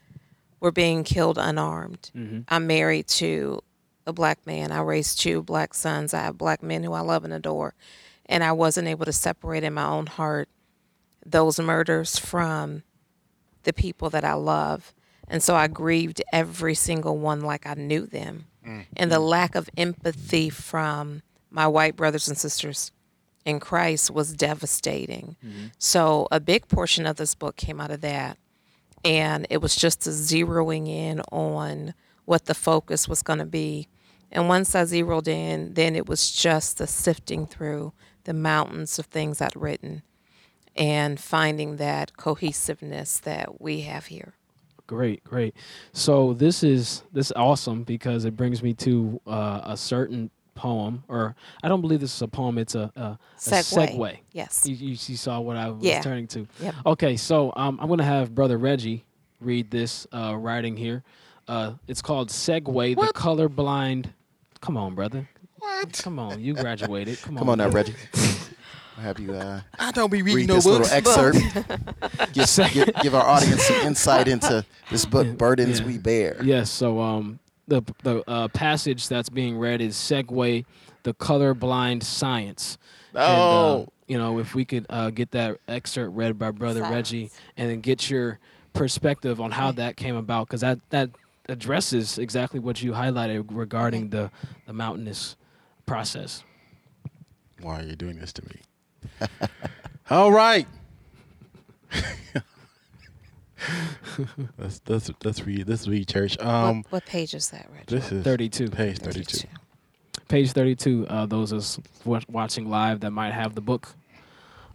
were 0.61 0.73
being 0.73 1.05
killed 1.05 1.39
unarmed. 1.39 2.11
Mm-hmm. 2.15 2.41
I'm 2.49 2.67
married 2.67 3.09
to 3.09 3.63
a 4.07 4.13
black 4.13 4.47
man. 4.47 4.73
I 4.73 4.81
raised 4.81 5.21
two 5.21 5.43
black 5.43 5.75
sons. 5.75 6.15
I 6.15 6.21
have 6.21 6.39
black 6.39 6.63
men 6.63 6.83
who 6.85 6.93
I 6.93 7.01
love 7.01 7.25
and 7.25 7.33
adore. 7.33 7.75
And 8.27 8.45
I 8.45 8.53
wasn't 8.53 8.89
able 8.89 9.07
to 9.07 9.13
separate 9.13 9.65
in 9.65 9.75
my 9.75 9.87
own 9.87 10.07
heart 10.07 10.49
those 11.25 11.59
murders 11.59 12.19
from 12.19 12.83
the 13.65 13.73
people 13.73 14.11
that 14.11 14.25
I 14.25 14.35
love. 14.35 14.95
And 15.29 15.43
so 15.43 15.55
I 15.55 15.69
grieved 15.69 16.23
every 16.33 16.75
single 16.75 17.19
one 17.19 17.41
like 17.41 17.67
I 17.67 17.75
knew 17.75 18.07
them. 18.07 18.47
Mm. 18.67 18.87
And 18.97 19.13
the 19.13 19.21
mm. 19.21 19.29
lack 19.29 19.55
of 19.55 19.71
empathy 19.77 20.51
from 20.51 21.23
my 21.51 21.67
white 21.67 21.97
brothers 21.97 22.29
and 22.29 22.37
sisters 22.37 22.93
in 23.45 23.61
Christ 23.61 24.11
was 24.11 24.33
devastating. 24.33 25.37
Mm-hmm. 25.45 25.67
So 25.79 26.29
a 26.31 26.41
big 26.41 26.69
portion 26.69 27.07
of 27.07 27.17
this 27.17 27.35
book 27.35 27.57
came 27.57 27.81
out 27.81 27.91
of 27.91 28.01
that. 28.03 28.39
And 29.05 29.47
it 29.51 29.63
was 29.63 29.77
just 29.77 30.07
a 30.07 30.11
zeroing 30.11 30.89
in 30.89 31.21
on 31.33 31.95
what 32.25 32.47
the 32.47 32.55
focus 32.55 33.09
was 33.09 33.23
going 33.23 33.39
to 33.39 33.47
be. 33.47 33.89
And 34.31 34.49
once 34.49 34.75
I 34.75 34.85
zeroed 34.85 35.27
in, 35.27 35.75
then 35.75 35.97
it 35.97 36.09
was 36.09 36.31
just 36.31 36.79
the 36.79 36.87
sifting 36.87 37.47
through 37.47 37.93
the 38.25 38.35
mountains 38.35 38.99
of 38.99 39.07
things 39.07 39.41
I'd 39.41 39.57
written 39.57 40.03
and 40.77 41.19
finding 41.19 41.77
that 41.77 42.17
cohesiveness 42.17 43.19
that 43.21 43.61
we 43.61 43.83
have 43.83 44.07
here. 44.07 44.35
Great, 44.87 45.23
great. 45.25 45.55
So 45.93 46.33
this 46.33 46.63
is 46.65 47.05
this 47.13 47.27
is 47.27 47.33
awesome 47.37 47.85
because 47.85 48.25
it 48.25 48.37
brings 48.37 48.63
me 48.63 48.75
to 48.75 49.21
uh, 49.27 49.61
a 49.63 49.77
certain 49.77 50.31
poem, 50.55 51.05
or 51.09 51.35
I 51.63 51.69
don't 51.69 51.81
believe 51.81 52.01
this 52.01 52.15
is 52.15 52.23
a 52.23 52.29
poem. 52.29 52.59
It's 52.59 52.75
a, 52.75 52.91
a, 52.97 53.01
a 53.01 53.19
Segue. 53.39 53.97
segue. 53.97 54.19
Yes. 54.33 54.65
You, 54.67 54.75
you, 54.75 54.89
you 54.91 55.17
saw 55.17 55.41
what 55.41 55.57
I 55.57 55.71
was 55.71 55.83
Yeah. 55.83 56.03
turning 56.03 56.27
to. 56.29 56.47
Yep. 56.61 56.75
Okay, 56.87 57.17
so 57.17 57.53
um, 57.57 57.79
I'm 57.81 57.89
gonna 57.89 58.05
have 58.05 58.35
Brother 58.35 58.59
Reggie 58.59 59.05
read 59.41 59.71
this 59.71 60.07
uh, 60.13 60.35
writing 60.37 60.77
here. 60.77 61.03
Uh, 61.49 61.73
it's 61.89 62.03
called 62.03 62.29
"Segue." 62.31 62.95
The 62.97 63.13
colorblind. 63.13 64.07
Come 64.61 64.77
on, 64.77 64.95
brother. 64.95 65.29
What? 65.59 65.93
Come 66.03 66.19
on, 66.19 66.41
you 66.41 66.55
graduated. 66.55 67.21
Come 67.23 67.37
on. 67.37 67.39
Come 67.41 67.49
on 67.51 67.59
now. 67.59 67.69
Reggie. 67.69 67.95
I'll 68.97 69.05
have 69.05 69.19
you 69.19 69.33
uh, 69.33 69.61
I 69.79 69.93
don't 69.93 70.11
be 70.13 70.21
reading 70.21 70.37
read 70.37 70.49
no 70.49 70.55
this 70.57 70.65
books. 70.65 70.93
little 70.93 70.97
excerpt. 70.97 72.33
give, 72.35 72.73
give, 72.75 72.95
give 73.03 73.15
our 73.15 73.27
audience 73.27 73.63
some 73.63 73.77
insight 73.87 74.29
into 74.29 74.65
this 74.91 75.07
book, 75.07 75.39
Burdens 75.39 75.81
Yeah. 75.81 75.87
We 75.87 75.97
Bear. 75.99 76.37
Yes. 76.43 76.71
So 76.71 77.01
um, 77.01 77.39
the 77.71 77.83
the 78.03 78.23
uh, 78.29 78.49
passage 78.49 79.09
that's 79.09 79.31
being 79.31 79.57
read 79.57 79.81
is 79.81 79.95
"Segue: 79.97 80.65
The 81.05 81.15
Colorblind 81.15 82.03
Silence." 82.03 82.77
And, 83.15 83.23
uh, 83.23 83.27
Oh. 83.27 83.89
you 84.07 84.19
know, 84.19 84.39
if 84.39 84.55
we 84.55 84.65
could 84.65 84.87
uh, 84.91 85.11
get 85.11 85.31
that 85.31 85.59
excerpt 85.67 86.15
read 86.15 86.39
by 86.39 86.51
Brother 86.51 86.81
Silence. 86.81 86.95
Reggie, 87.13 87.31
and 87.57 87.71
then 87.71 87.81
get 87.81 88.11
your 88.11 88.39
perspective 88.73 89.41
on 89.41 89.51
how 89.53 89.73
that 89.73 89.97
came 89.97 90.17
about 90.17 90.47
because 90.49 90.61
that 90.61 90.79
that 90.91 91.11
addresses 91.49 92.19
exactly 92.19 92.61
what 92.61 92.83
you 92.83 92.93
highlighted 92.93 93.47
regarding 93.51 94.11
the 94.11 94.31
the 94.67 94.73
mountainous 94.73 95.37
process. 95.87 96.45
Why 97.61 97.81
are 97.81 97.85
you 97.85 97.97
doing 97.97 98.19
this 98.19 98.33
to 98.35 98.43
me? 98.45 99.29
All 100.11 100.33
right. 100.33 100.67
let's 104.59 104.81
let's 104.87 105.11
let's 105.25 105.45
read 105.47 105.69
let's 105.69 105.87
read 105.87 106.09
church. 106.09 106.39
Um 106.41 106.79
what, 106.79 106.93
what 106.93 107.07
page 107.07 107.35
is 107.35 107.51
that, 107.51 107.67
Reggie? 107.73 107.97
this 107.97 108.13
is 108.13 108.25
32. 108.25 108.69
page 108.71 108.99
32. 108.99 109.49
Page 110.29 110.53
32. 110.53 111.07
Uh, 111.09 111.27
those 111.27 111.53
us 111.53 111.79
watching 112.05 112.71
live 112.71 113.01
that 113.01 113.11
might 113.11 113.33
have 113.33 113.55
the 113.55 113.61
book. 113.61 113.95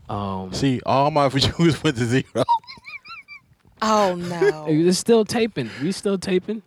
Um, 0.09 0.53
See, 0.53 0.81
all 0.85 1.11
my 1.11 1.29
views 1.29 1.81
went 1.83 1.97
to 1.97 2.05
zero. 2.05 2.43
Oh 3.81 4.15
no, 4.17 4.65
it's 4.67 4.99
still 4.99 5.25
taping. 5.25 5.69
We 5.81 5.91
still 5.91 6.17
taping. 6.17 6.61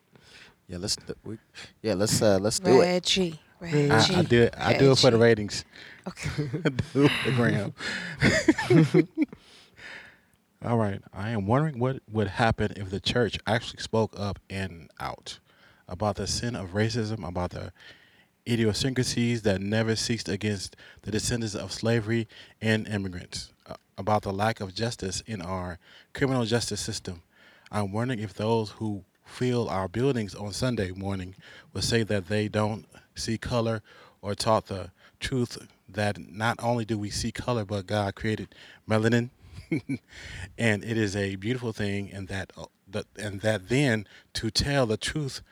Yeah, 0.68 0.78
let's 0.78 0.96
do, 0.96 1.14
we, 1.24 1.38
yeah 1.82 1.94
let's 1.94 2.20
uh, 2.20 2.38
let's 2.40 2.58
do 2.58 2.80
it. 2.80 2.84
Reggie, 2.84 3.40
Reggie. 3.60 3.90
I, 3.90 4.18
I 4.18 4.22
do 4.22 4.42
it. 4.42 4.54
I 4.58 4.72
do 4.76 4.92
it 4.92 4.98
for 4.98 5.10
the 5.10 5.18
ratings. 5.18 5.64
Okay. 6.08 6.48
Do 6.94 7.04
it 7.04 7.10
for 7.10 7.30
the 7.30 7.36
gram. 7.36 7.74
All 10.64 10.76
right. 10.76 11.00
I 11.14 11.30
am 11.30 11.46
wondering 11.46 11.78
what 11.78 12.00
would 12.10 12.26
happen 12.26 12.72
if 12.74 12.90
the 12.90 12.98
church 12.98 13.38
actually 13.46 13.80
spoke 13.80 14.18
up 14.18 14.40
and 14.50 14.90
out 14.98 15.38
about 15.86 16.16
the 16.16 16.26
sin 16.26 16.56
of 16.56 16.70
racism, 16.70 17.26
about 17.26 17.50
the 17.50 17.72
idiosyncrasies 18.46 19.42
that 19.42 19.60
never 19.60 19.94
ceased 19.94 20.28
against 20.28 20.74
the 21.02 21.12
descendants 21.12 21.54
of 21.54 21.70
slavery 21.70 22.26
and 22.60 22.88
immigrants, 22.88 23.52
uh, 23.68 23.74
about 23.96 24.22
the 24.22 24.32
lack 24.32 24.60
of 24.60 24.74
justice 24.74 25.22
in 25.28 25.40
our 25.40 25.78
criminal 26.12 26.44
justice 26.44 26.80
system. 26.80 27.22
I'm 27.70 27.92
wondering 27.92 28.18
if 28.18 28.34
those 28.34 28.70
who 28.70 29.04
fill 29.24 29.68
our 29.68 29.86
buildings 29.86 30.34
on 30.34 30.52
Sunday 30.52 30.90
morning 30.90 31.36
would 31.72 31.84
say 31.84 32.02
that 32.02 32.26
they 32.26 32.48
don't 32.48 32.84
see 33.14 33.38
color 33.38 33.80
or 34.22 34.34
taught 34.34 34.66
the 34.66 34.90
truth 35.20 35.56
that 35.88 36.18
not 36.18 36.56
only 36.60 36.84
do 36.84 36.98
we 36.98 37.10
see 37.10 37.30
color, 37.30 37.64
but 37.64 37.86
God 37.86 38.16
created 38.16 38.54
melanin, 38.88 39.30
and 40.58 40.84
it 40.84 40.96
is 40.96 41.14
a 41.16 41.36
beautiful 41.36 41.72
thing, 41.72 42.10
and 42.12 42.28
that, 42.28 42.52
uh, 42.56 42.66
that 42.88 43.06
and 43.18 43.40
that 43.42 43.68
then 43.68 44.06
to 44.34 44.50
tell 44.50 44.86
the 44.86 44.96
truth 44.96 45.42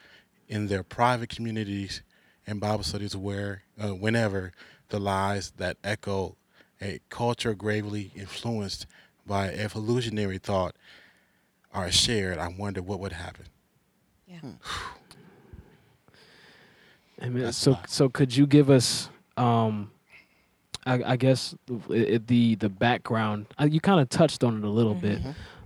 in 0.48 0.68
their 0.68 0.82
private 0.82 1.28
communities 1.28 2.02
and 2.46 2.60
Bible 2.60 2.84
studies 2.84 3.16
where 3.16 3.62
uh, 3.82 3.88
whenever 3.94 4.52
the 4.88 5.00
lies 5.00 5.52
that 5.56 5.76
echo 5.82 6.36
a 6.80 7.00
culture 7.08 7.54
gravely 7.54 8.12
influenced 8.14 8.86
by 9.26 9.48
evolutionary 9.48 10.38
thought 10.38 10.76
are 11.72 11.90
shared, 11.90 12.38
I 12.38 12.48
wonder 12.48 12.80
what 12.82 13.00
would 13.00 13.12
happen. 13.12 13.46
Yeah. 14.28 14.38
I 17.20 17.28
mean, 17.28 17.44
That's 17.44 17.56
so 17.56 17.74
fine. 17.74 17.88
so 17.88 18.08
could 18.08 18.36
you 18.36 18.46
give 18.46 18.70
us, 18.70 19.08
um, 19.36 19.90
I, 20.86 21.12
I 21.12 21.16
guess 21.16 21.54
the 21.66 22.18
the, 22.26 22.54
the 22.54 22.68
background? 22.68 23.46
Uh, 23.60 23.66
you 23.66 23.80
kind 23.80 24.00
of 24.00 24.08
touched 24.08 24.44
on 24.44 24.56
it 24.58 24.64
a 24.64 24.70
little 24.70 24.94
bit, 24.94 25.20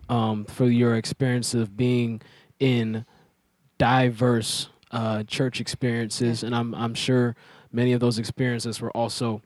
um, 0.09 0.45
for 0.47 0.67
your 0.67 0.97
experience 0.97 1.55
of 1.55 1.77
being 1.77 2.21
in 2.59 3.05
diverse 3.79 4.69
uh, 4.91 5.23
church 5.25 5.61
experiences, 5.61 6.43
and 6.43 6.55
I'm 6.55 6.75
I'm 6.75 6.95
sure 6.95 7.37
many 7.73 7.93
of 7.93 8.01
those 8.01 8.19
experiences 8.19 8.81
were 8.81 8.91
also, 8.91 9.41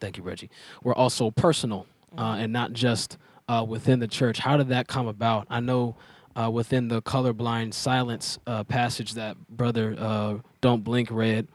thank 0.00 0.16
you, 0.16 0.22
Reggie, 0.24 0.50
were 0.82 0.94
also 0.96 1.30
personal 1.30 1.86
uh, 2.18 2.36
and 2.38 2.52
not 2.52 2.72
just 2.72 3.18
uh, 3.48 3.64
within 3.66 4.00
the 4.00 4.08
church. 4.08 4.38
How 4.38 4.56
did 4.56 4.68
that 4.68 4.88
come 4.88 5.06
about? 5.06 5.46
I 5.48 5.60
know 5.60 5.94
uh, 6.34 6.50
within 6.50 6.88
the 6.88 7.00
colorblind 7.02 7.72
silence 7.72 8.38
uh, 8.46 8.64
passage 8.64 9.14
that 9.14 9.36
brother 9.48 9.94
uh, 9.98 10.38
Don't 10.60 10.82
Blink 10.82 11.10
read, 11.10 11.46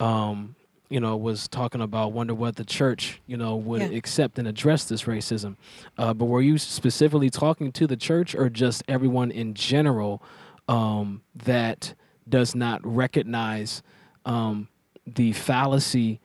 um, 0.00 0.56
you 0.88 1.00
know, 1.00 1.16
was 1.16 1.48
talking 1.48 1.80
about 1.80 2.12
wonder 2.12 2.34
what 2.34 2.56
the 2.56 2.64
church, 2.64 3.20
you 3.26 3.36
know, 3.36 3.56
would 3.56 3.82
Yeah. 3.82 3.96
accept 3.96 4.38
and 4.38 4.46
address 4.46 4.84
this 4.84 5.02
racism. 5.04 5.56
Uh, 5.98 6.14
but 6.14 6.26
were 6.26 6.40
you 6.42 6.58
specifically 6.58 7.30
talking 7.30 7.72
to 7.72 7.86
the 7.86 7.96
church 7.96 8.34
or 8.34 8.48
just 8.48 8.82
everyone 8.86 9.30
in 9.30 9.54
general 9.54 10.22
um, 10.68 11.22
that 11.34 11.94
does 12.28 12.54
not 12.54 12.80
recognize 12.84 13.82
um, 14.24 14.68
the 15.06 15.32
fallacy 15.32 16.20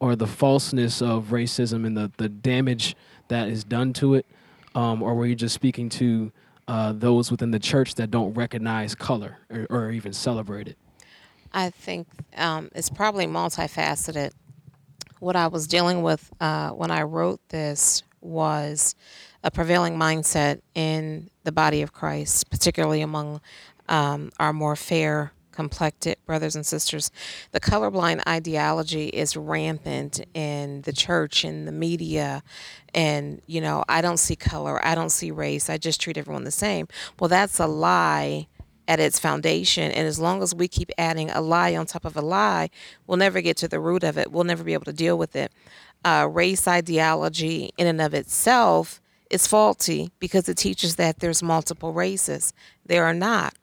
or 0.00 0.14
the 0.16 0.26
falseness 0.26 1.00
of 1.00 1.26
racism 1.26 1.86
and 1.86 1.96
the, 1.96 2.10
the 2.18 2.28
damage 2.28 2.94
that 3.28 3.48
is 3.48 3.64
done 3.64 3.92
to 3.94 4.14
it? 4.14 4.26
Um, 4.74 5.02
or 5.02 5.14
were 5.14 5.26
you 5.26 5.34
just 5.34 5.54
speaking 5.54 5.88
to 5.90 6.32
uh, 6.68 6.92
those 6.92 7.30
within 7.30 7.50
the 7.50 7.58
church 7.58 7.94
that 7.94 8.10
don't 8.10 8.34
recognize 8.34 8.94
color 8.94 9.38
or, 9.50 9.66
or 9.70 9.90
even 9.90 10.12
celebrate 10.12 10.68
it? 10.68 10.76
I 11.52 11.70
think 11.70 12.08
um, 12.36 12.70
it's 12.74 12.90
probably 12.90 13.26
multifaceted. 13.26 14.32
What 15.20 15.36
I 15.36 15.46
was 15.46 15.66
dealing 15.66 16.02
with 16.02 16.30
uh, 16.40 16.70
when 16.70 16.90
I 16.90 17.02
wrote 17.02 17.40
this 17.48 18.02
was 18.20 18.94
a 19.42 19.50
prevailing 19.50 19.96
mindset 19.96 20.60
in 20.74 21.30
the 21.44 21.52
body 21.52 21.82
of 21.82 21.92
Christ, 21.92 22.50
particularly 22.50 23.00
among 23.00 23.40
um, 23.88 24.30
our 24.38 24.52
more 24.52 24.76
fair 24.76 25.32
complected 25.52 26.18
brothers 26.26 26.54
and 26.54 26.66
sisters. 26.66 27.10
The 27.52 27.60
colorblind 27.60 28.22
ideology 28.28 29.06
is 29.06 29.36
rampant 29.36 30.20
in 30.34 30.82
the 30.82 30.92
church, 30.92 31.44
in 31.44 31.64
the 31.64 31.72
media, 31.72 32.42
and 32.94 33.40
you 33.46 33.62
know, 33.62 33.82
I 33.88 34.02
don't 34.02 34.18
see 34.18 34.36
color, 34.36 34.84
I 34.84 34.94
don't 34.94 35.10
see 35.10 35.30
race, 35.30 35.70
I 35.70 35.78
just 35.78 36.00
treat 36.00 36.18
everyone 36.18 36.44
the 36.44 36.50
same. 36.50 36.88
Well, 37.18 37.28
that's 37.28 37.58
a 37.58 37.66
lie 37.66 38.48
at 38.88 39.00
its 39.00 39.18
foundation. 39.18 39.90
And 39.90 40.06
as 40.06 40.18
long 40.18 40.42
as 40.42 40.54
we 40.54 40.68
keep 40.68 40.90
adding 40.98 41.30
a 41.30 41.40
lie 41.40 41.74
on 41.76 41.86
top 41.86 42.04
of 42.04 42.16
a 42.16 42.20
lie, 42.20 42.70
we'll 43.06 43.18
never 43.18 43.40
get 43.40 43.56
to 43.58 43.68
the 43.68 43.80
root 43.80 44.04
of 44.04 44.16
it. 44.18 44.30
We'll 44.32 44.44
never 44.44 44.64
be 44.64 44.74
able 44.74 44.84
to 44.84 44.92
deal 44.92 45.18
with 45.18 45.36
it. 45.36 45.52
Uh, 46.04 46.28
race 46.30 46.68
ideology, 46.68 47.70
in 47.76 47.86
and 47.86 48.00
of 48.00 48.14
itself, 48.14 49.00
is 49.30 49.46
faulty 49.46 50.10
because 50.20 50.48
it 50.48 50.56
teaches 50.56 50.96
that 50.96 51.18
there's 51.18 51.42
multiple 51.42 51.92
races. 51.92 52.52
There 52.84 53.04
are 53.04 53.14
not. 53.14 53.54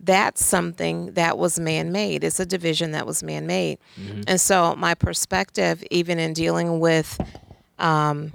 That's 0.00 0.44
something 0.44 1.12
that 1.12 1.36
was 1.38 1.60
man 1.60 1.92
made. 1.92 2.24
It's 2.24 2.40
a 2.40 2.46
division 2.46 2.92
that 2.92 3.06
was 3.06 3.22
man 3.22 3.46
made. 3.46 3.78
And 4.26 4.40
so, 4.40 4.74
my 4.74 4.94
perspective, 4.94 5.84
even 5.90 6.18
in 6.18 6.32
dealing 6.32 6.80
with 6.80 7.20
um, 7.78 8.32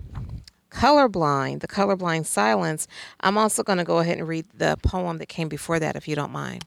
colorblind, 0.78 1.62
the 1.62 1.68
colorblind 1.68 2.26
silence, 2.26 2.88
I'm 3.22 3.38
also 3.38 3.64
going 3.64 3.80
to 3.80 3.84
go 3.84 4.00
ahead 4.00 4.20
and 4.20 4.28
read 4.28 4.46
the 4.54 4.78
poem 4.84 5.18
that 5.18 5.28
came 5.28 5.50
before 5.50 5.80
that, 5.80 5.96
if 5.96 6.08
you 6.08 6.16
don't 6.16 6.32
mind. 6.32 6.66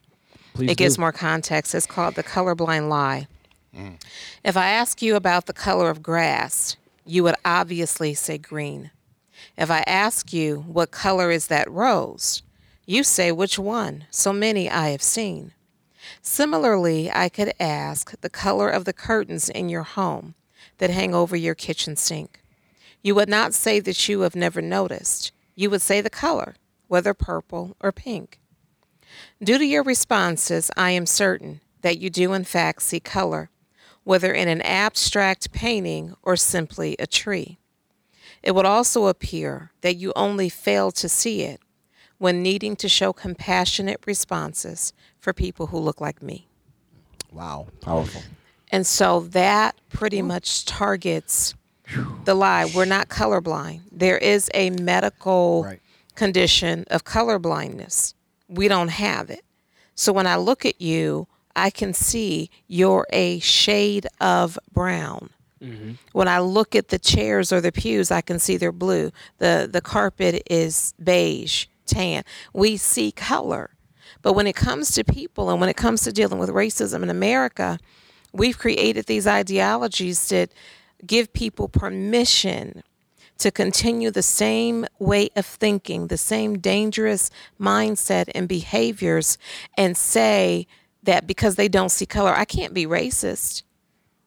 Please 0.54 0.70
it 0.72 0.76
gives 0.76 0.98
more 0.98 1.12
context. 1.12 1.74
It's 1.74 1.86
called 1.86 2.16
The 2.16 2.24
Colorblind 2.24 2.88
Lie. 2.88 3.28
Mm. 3.76 4.02
If 4.42 4.56
I 4.56 4.70
ask 4.70 5.00
you 5.00 5.14
about 5.14 5.46
the 5.46 5.52
color 5.52 5.88
of 5.88 6.02
grass, 6.02 6.76
you 7.06 7.22
would 7.22 7.36
obviously 7.44 8.14
say 8.14 8.36
green. 8.36 8.90
If 9.56 9.70
I 9.70 9.84
ask 9.86 10.32
you, 10.32 10.64
what 10.66 10.90
color 10.90 11.30
is 11.30 11.46
that 11.46 11.70
rose? 11.70 12.42
You 12.86 13.04
say, 13.04 13.30
which 13.30 13.58
one? 13.58 14.06
So 14.10 14.32
many 14.32 14.68
I 14.68 14.88
have 14.88 15.02
seen. 15.02 15.52
Similarly, 16.20 17.10
I 17.12 17.28
could 17.28 17.52
ask 17.60 18.20
the 18.20 18.30
color 18.30 18.68
of 18.68 18.84
the 18.84 18.92
curtains 18.92 19.48
in 19.48 19.68
your 19.68 19.84
home 19.84 20.34
that 20.78 20.90
hang 20.90 21.14
over 21.14 21.36
your 21.36 21.54
kitchen 21.54 21.94
sink. 21.94 22.39
You 23.02 23.14
would 23.14 23.28
not 23.28 23.54
say 23.54 23.80
that 23.80 24.08
you 24.08 24.20
have 24.20 24.36
never 24.36 24.60
noticed. 24.60 25.32
You 25.54 25.70
would 25.70 25.82
say 25.82 26.00
the 26.00 26.10
color, 26.10 26.54
whether 26.88 27.14
purple 27.14 27.76
or 27.80 27.92
pink. 27.92 28.40
Due 29.42 29.58
to 29.58 29.64
your 29.64 29.82
responses, 29.82 30.70
I 30.76 30.90
am 30.90 31.06
certain 31.06 31.60
that 31.80 31.98
you 31.98 32.10
do 32.10 32.32
in 32.32 32.44
fact 32.44 32.82
see 32.82 33.00
color, 33.00 33.50
whether 34.04 34.32
in 34.32 34.48
an 34.48 34.62
abstract 34.62 35.52
painting 35.52 36.14
or 36.22 36.36
simply 36.36 36.96
a 36.98 37.06
tree. 37.06 37.58
It 38.42 38.54
would 38.54 38.66
also 38.66 39.06
appear 39.06 39.72
that 39.80 39.96
you 39.96 40.12
only 40.14 40.48
fail 40.48 40.90
to 40.92 41.08
see 41.08 41.42
it 41.42 41.60
when 42.18 42.42
needing 42.42 42.76
to 42.76 42.88
show 42.88 43.12
compassionate 43.12 44.00
responses 44.06 44.92
for 45.18 45.32
people 45.32 45.68
who 45.68 45.78
look 45.78 46.00
like 46.00 46.22
me. 46.22 46.46
Wow, 47.32 47.68
powerful. 47.80 48.22
And 48.70 48.86
so 48.86 49.20
that 49.20 49.76
pretty 49.88 50.22
much 50.22 50.64
targets 50.64 51.54
the 52.24 52.34
lie. 52.34 52.70
We're 52.74 52.84
not 52.84 53.08
colorblind. 53.08 53.80
There 53.92 54.18
is 54.18 54.50
a 54.54 54.70
medical 54.70 55.64
Right. 55.64 55.80
condition 56.14 56.84
of 56.90 57.04
colorblindness. 57.04 58.14
We 58.48 58.68
don't 58.68 58.88
have 58.88 59.30
it. 59.30 59.44
So 59.94 60.12
when 60.12 60.26
I 60.26 60.36
look 60.36 60.64
at 60.64 60.80
you, 60.80 61.26
I 61.56 61.70
can 61.70 61.92
see 61.94 62.50
you're 62.68 63.06
a 63.12 63.38
shade 63.40 64.06
of 64.20 64.58
brown. 64.72 65.30
Mm-hmm. 65.62 65.92
When 66.12 66.26
I 66.28 66.38
look 66.38 66.74
at 66.74 66.88
the 66.88 66.98
chairs 66.98 67.52
or 67.52 67.60
the 67.60 67.72
pews, 67.72 68.10
I 68.10 68.22
can 68.22 68.38
see 68.38 68.56
they're 68.56 68.72
blue. 68.72 69.10
The 69.38 69.68
the 69.70 69.82
carpet 69.82 70.42
is 70.50 70.94
beige, 71.02 71.66
tan. 71.86 72.22
We 72.54 72.76
see 72.78 73.12
color. 73.12 73.70
But 74.22 74.32
when 74.34 74.46
it 74.46 74.56
comes 74.56 74.90
to 74.92 75.04
people 75.04 75.50
and 75.50 75.60
when 75.60 75.68
it 75.68 75.76
comes 75.76 76.02
to 76.02 76.12
dealing 76.12 76.38
with 76.38 76.50
racism 76.50 77.02
in 77.02 77.10
America, 77.10 77.78
we've 78.32 78.58
created 78.58 79.06
these 79.06 79.26
ideologies 79.26 80.28
that 80.28 80.50
give 81.06 81.32
people 81.32 81.68
permission 81.68 82.82
to 83.38 83.50
continue 83.50 84.10
the 84.10 84.22
same 84.22 84.86
way 84.98 85.30
of 85.34 85.46
thinking, 85.46 86.08
the 86.08 86.18
same 86.18 86.58
dangerous 86.58 87.30
mindset 87.58 88.28
and 88.34 88.46
behaviors, 88.48 89.38
and 89.78 89.96
say 89.96 90.66
that 91.02 91.26
because 91.26 91.54
they 91.54 91.68
don't 91.68 91.88
see 91.88 92.04
color, 92.04 92.32
I 92.34 92.44
can't 92.44 92.74
be 92.74 92.86
racist. 92.86 93.62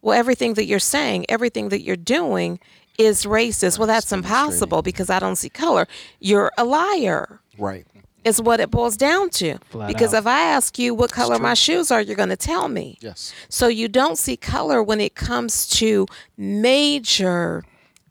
Well, 0.02 0.18
everything 0.18 0.56
that 0.56 0.66
you're 0.66 0.80
saying, 0.80 1.28
everything 1.30 1.70
that 1.70 1.82
you're 1.82 1.96
doing 1.96 2.60
is 2.98 3.26
racist. 3.26 3.78
Well, 3.78 3.88
that's 3.88 4.12
impossible 4.12 4.82
because 4.82 5.10
I 5.10 5.20
don't 5.20 5.36
see 5.36 5.50
color. 5.50 5.88
You're 6.20 6.52
a 6.58 6.66
liar 6.66 7.40
Right. 7.58 7.86
Is 8.26 8.42
what 8.42 8.60
it 8.60 8.72
boils 8.72 8.98
down 8.98 9.30
to. 9.32 9.58
Flat 9.70 9.88
because 9.88 10.14
out. 10.14 10.20
if 10.20 10.28
I 10.28 10.42
ask 10.42 10.80
you 10.80 10.94
what 10.94 11.12
color 11.12 11.40
my 11.40 11.54
shoes 11.54 11.92
are, 11.92 12.02
you're 12.02 12.16
going 12.16 12.30
to 12.30 12.38
tell 12.38 12.68
me. 12.68 12.98
Yes. 13.02 13.34
So 13.50 13.68
you 13.68 13.88
don't 13.88 14.18
see 14.18 14.38
color 14.38 14.82
when 14.82 15.02
it 15.02 15.16
comes 15.16 15.68
to 15.70 16.08
major 16.38 17.64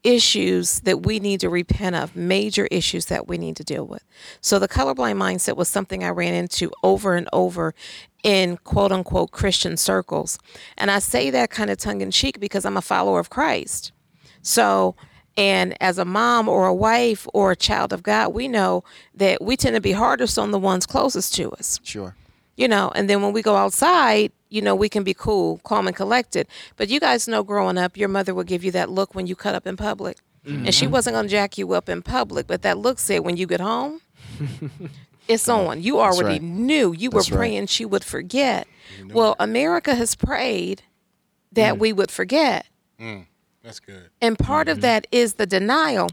issues 0.02 0.80
that 0.80 1.04
we 1.04 1.20
need 1.20 1.40
to 1.40 1.48
repent 1.48 1.96
of, 1.96 2.16
major 2.16 2.66
issues 2.70 3.06
that 3.06 3.28
we 3.28 3.38
need 3.38 3.56
to 3.56 3.64
deal 3.64 3.86
with. 3.86 4.04
So 4.40 4.58
the 4.58 4.68
colorblind 4.68 5.16
mindset 5.16 5.56
was 5.56 5.68
something 5.68 6.02
I 6.02 6.08
ran 6.08 6.34
into 6.34 6.72
over 6.82 7.14
and 7.14 7.28
over 7.32 7.74
in 8.22 8.56
quote 8.58 8.92
unquote 8.92 9.30
Christian 9.30 9.76
circles. 9.76 10.38
And 10.76 10.90
I 10.90 10.98
say 10.98 11.30
that 11.30 11.50
kind 11.50 11.70
of 11.70 11.78
tongue 11.78 12.00
in 12.00 12.10
cheek 12.10 12.40
because 12.40 12.64
I'm 12.64 12.76
a 12.76 12.82
follower 12.82 13.20
of 13.20 13.30
Christ. 13.30 13.92
So, 14.42 14.96
and 15.36 15.80
as 15.80 15.98
a 15.98 16.04
mom 16.04 16.48
or 16.48 16.66
a 16.66 16.74
wife 16.74 17.26
or 17.32 17.52
a 17.52 17.56
child 17.56 17.92
of 17.92 18.02
God, 18.02 18.34
we 18.34 18.48
know 18.48 18.84
that 19.14 19.42
we 19.42 19.56
tend 19.56 19.74
to 19.74 19.80
be 19.80 19.92
hardest 19.92 20.38
on 20.38 20.50
the 20.50 20.58
ones 20.58 20.86
closest 20.86 21.34
to 21.34 21.50
us. 21.52 21.80
Sure. 21.82 22.14
you 22.56 22.68
know 22.68 22.92
and 22.94 23.08
then 23.08 23.22
when 23.22 23.32
we 23.32 23.40
go 23.40 23.56
outside 23.56 24.30
you 24.50 24.60
know 24.60 24.74
we 24.74 24.88
can 24.88 25.02
be 25.02 25.14
cool 25.14 25.58
calm 25.64 25.86
and 25.86 25.96
collected. 25.96 26.46
But 26.76 26.88
you 26.90 27.00
guys 27.00 27.26
know 27.26 27.42
growing 27.42 27.78
up 27.78 27.96
your 27.96 28.08
mother 28.08 28.34
would 28.34 28.46
give 28.46 28.62
you 28.62 28.70
that 28.72 28.90
look 28.90 29.14
when 29.14 29.26
you 29.26 29.34
cut 29.34 29.54
up 29.54 29.66
in 29.66 29.76
public. 29.76 30.18
Mm-hmm. 30.46 30.66
And 30.66 30.74
she 30.74 30.88
wasn't 30.88 31.14
going 31.14 31.26
to 31.26 31.30
jack 31.30 31.56
you 31.56 31.72
up 31.72 31.88
in 31.88 32.02
public 32.02 32.46
but 32.46 32.62
that 32.62 32.76
look 32.76 32.98
said 32.98 33.20
when 33.20 33.36
you 33.36 33.46
get 33.46 33.60
home 33.60 34.00
it's 35.28 35.48
on. 35.48 35.82
You 35.82 36.00
already 36.00 36.40
right. 36.40 36.42
knew. 36.42 36.92
You 36.92 37.10
That's 37.10 37.30
were 37.30 37.36
right. 37.36 37.40
praying 37.40 37.66
she 37.66 37.84
would 37.84 38.04
forget. 38.04 38.66
Well 39.12 39.36
america 39.38 39.94
has 39.94 40.14
prayed 40.14 40.82
that 41.52 41.74
mm. 41.74 41.78
we 41.78 41.92
would 41.92 42.10
forget 42.10 42.66
That's 43.62 43.80
good. 43.80 44.10
and 44.20 44.38
part 44.38 44.68
of 44.68 44.78
mm-hmm. 44.78 44.82
that 44.82 45.06
is 45.12 45.34
the 45.34 45.46
denial. 45.46 46.08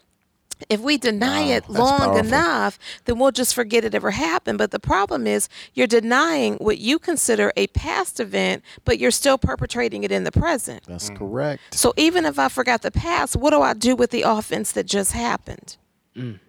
If 0.67 0.81
we 0.81 0.97
deny 0.97 1.43
Wow, 1.43 1.51
it 1.51 1.69
long 1.69 1.99
powerful. 1.99 2.27
enough, 2.27 2.79
then 3.05 3.17
we'll 3.17 3.31
just 3.31 3.55
forget 3.55 3.85
it 3.85 3.95
ever 3.95 4.11
happened. 4.11 4.57
But 4.57 4.71
the 4.71 4.79
problem 4.79 5.25
is 5.25 5.47
you're 5.73 5.87
denying 5.87 6.55
what 6.55 6.79
you 6.79 6.99
consider 6.99 7.53
a 7.55 7.67
past 7.67 8.19
event, 8.19 8.63
but 8.83 8.99
you're 8.99 9.11
still 9.11 9.37
perpetrating 9.37 10.03
it 10.03 10.11
in 10.11 10.25
the 10.25 10.33
present. 10.33 10.83
That's 10.85 11.09
mm. 11.09 11.17
correct. 11.17 11.73
So 11.73 11.93
even 11.95 12.25
if 12.25 12.37
I 12.37 12.49
forgot 12.49 12.81
the 12.81 12.91
past, 12.91 13.37
what 13.37 13.51
do 13.51 13.61
I 13.61 13.73
do 13.73 13.95
with 13.95 14.11
the 14.11 14.23
offense 14.23 14.73
that 14.73 14.85
just 14.85 15.13
happened? 15.13 15.77
Mm. 16.15 16.39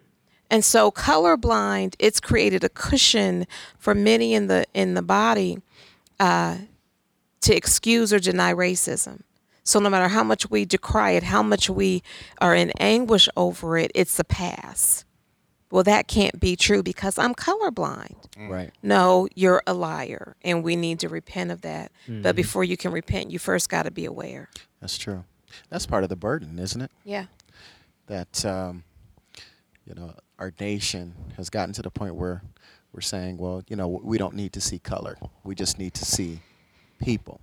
And 0.49 0.65
so 0.65 0.91
colorblind, 0.91 1.95
it's 1.97 2.19
created 2.19 2.65
a 2.65 2.69
cushion 2.69 3.47
for 3.79 3.95
many 3.95 4.33
in 4.33 4.47
the 4.47 4.65
in 4.73 4.95
the 4.95 5.01
body 5.01 5.59
uh, 6.19 6.57
to 7.39 7.55
excuse 7.55 8.11
or 8.11 8.19
deny 8.19 8.53
racism. 8.53 9.21
So 9.63 9.79
no 9.79 9.89
matter 9.89 10.07
how 10.07 10.23
much 10.23 10.49
we 10.49 10.65
decry 10.65 11.11
it, 11.11 11.23
how 11.23 11.43
much 11.43 11.69
we 11.69 12.03
are 12.39 12.55
in 12.55 12.71
anguish 12.79 13.29
over 13.37 13.77
it, 13.77 13.91
it's 13.93 14.17
a 14.19 14.23
pass. 14.23 15.05
Well, 15.69 15.83
that 15.83 16.07
can't 16.07 16.39
be 16.39 16.55
true 16.57 16.83
because 16.83 17.17
I'm 17.17 17.33
colorblind. 17.33 18.49
Right. 18.49 18.71
No, 18.83 19.29
you're 19.35 19.63
a 19.65 19.73
liar, 19.73 20.35
and 20.43 20.63
we 20.63 20.75
need 20.75 20.99
to 20.99 21.09
repent 21.09 21.49
of 21.51 21.61
that. 21.61 21.91
But 22.07 22.35
before 22.35 22.63
you 22.63 22.75
can 22.75 22.91
repent, 22.91 23.31
you 23.31 23.39
first 23.39 23.69
got 23.69 23.83
to 23.83 23.91
be 23.91 24.03
aware. 24.05 24.49
That's 24.81 24.97
true. 24.97 25.23
That's 25.69 25.85
part 25.85 26.03
of 26.03 26.09
the 26.09 26.15
burden, 26.17 26.59
isn't 26.59 26.81
it? 26.81 26.91
Yeah. 27.05 27.25
That 28.07 28.43
um, 28.45 28.83
you 29.85 29.93
know 29.95 30.13
our 30.39 30.51
nation 30.59 31.13
has 31.37 31.49
gotten 31.49 31.73
to 31.75 31.81
the 31.81 31.91
point 31.91 32.15
where 32.15 32.41
we're 32.91 33.01
saying, 33.01 33.37
well, 33.37 33.63
you 33.69 33.75
know, 33.77 33.87
we 33.87 34.17
don't 34.17 34.35
need 34.35 34.51
to 34.53 34.61
see 34.61 34.79
color. 34.79 35.17
We 35.45 35.55
just 35.55 35.79
need 35.79 35.93
to 35.93 36.03
see 36.05 36.41
people. 37.01 37.39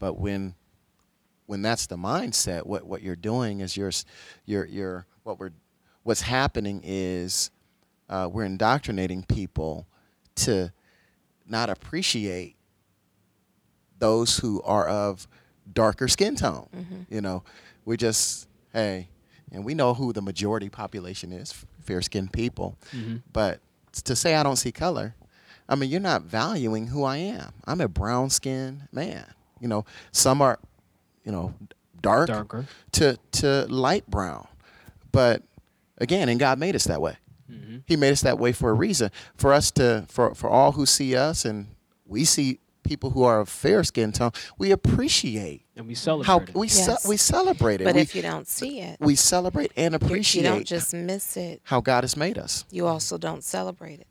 But 0.00 0.14
when 0.18 0.54
when 1.46 1.62
that's 1.62 1.86
the 1.86 1.96
mindset, 1.96 2.66
what 2.66 2.84
what 2.86 3.02
you're 3.02 3.16
doing 3.16 3.60
is 3.60 3.76
you're 3.76 3.92
you're 4.46 4.64
you're 4.66 5.06
what 5.24 5.38
we're 5.38 5.50
what's 6.02 6.22
happening 6.22 6.80
is 6.84 7.50
uh, 8.08 8.28
we're 8.30 8.44
indoctrinating 8.44 9.22
people 9.24 9.86
to 10.36 10.72
not 11.48 11.70
appreciate 11.70 12.56
those 13.98 14.38
who 14.38 14.60
are 14.62 14.86
of 14.88 15.26
darker 15.72 16.08
skin 16.08 16.36
tone. 16.36 17.06
You 17.10 17.20
know, 17.20 17.42
we 17.84 17.96
just 17.96 18.48
hey, 18.72 19.08
and 19.52 19.64
we 19.64 19.74
know 19.74 19.94
who 19.94 20.12
the 20.12 20.22
majority 20.22 20.68
population 20.68 21.32
is, 21.32 21.52
fair 21.82 22.02
skinned 22.02 22.32
people. 22.32 22.76
But 23.32 23.60
to 24.04 24.16
say 24.16 24.34
I 24.34 24.42
don't 24.42 24.56
see 24.56 24.72
color, 24.72 25.14
I 25.68 25.74
mean 25.76 25.90
you're 25.90 26.00
not 26.00 26.22
valuing 26.22 26.88
who 26.88 27.04
I 27.04 27.18
am. 27.18 27.52
I'm 27.66 27.80
a 27.80 27.88
brown 27.88 28.30
skinned 28.30 28.88
man. 28.92 29.26
You 29.60 29.68
know, 29.68 29.84
some 30.12 30.42
are, 30.42 30.58
you 31.24 31.32
know, 31.32 31.54
dark 32.00 32.28
Darker. 32.28 32.66
to 32.92 33.18
to 33.32 33.66
light 33.68 34.06
brown. 34.08 34.46
But 35.12 35.42
again, 35.98 36.28
and 36.28 36.38
God 36.40 36.58
made 36.58 36.74
us 36.74 36.84
that 36.84 37.00
way. 37.00 37.16
He 37.86 37.96
made 37.96 38.12
us 38.12 38.22
that 38.22 38.38
way 38.38 38.52
for 38.52 38.70
a 38.70 38.72
reason. 38.72 39.10
For 39.36 39.52
us 39.52 39.70
to 39.72 40.06
for 40.08 40.34
for 40.34 40.48
all 40.48 40.72
who 40.72 40.86
see 40.86 41.14
us 41.16 41.44
and 41.44 41.66
we 42.06 42.24
see 42.24 42.58
people 42.82 43.10
who 43.10 43.22
are 43.24 43.40
of 43.40 43.48
fair 43.48 43.82
skin 43.84 44.12
tone, 44.12 44.30
we 44.58 44.70
appreciate 44.70 45.64
And 45.76 45.86
we 45.86 45.94
celebrate 45.94 46.26
how 46.26 46.38
it. 46.40 46.54
we 46.54 46.68
ce- 46.68 47.06
we 47.06 47.16
celebrate 47.16 47.80
it. 47.80 47.84
But 47.84 47.94
we, 47.96 48.00
if 48.02 48.14
you 48.14 48.22
don't 48.22 48.46
see 48.48 48.80
it, 48.80 48.98
we 49.00 49.14
celebrate 49.16 49.72
and 49.76 49.94
you- 50.08 50.16
you 50.22 50.42
don't 50.42 50.64
just 50.66 50.94
miss 50.94 51.36
it. 51.36 51.60
how 51.64 51.80
God 51.80 52.04
has 52.04 52.16
made 52.16 52.38
us. 52.38 52.64
You 52.70 52.86
also 52.86 53.18
don't 53.18 53.42
celebrate 53.44 54.00
it. 54.00 54.06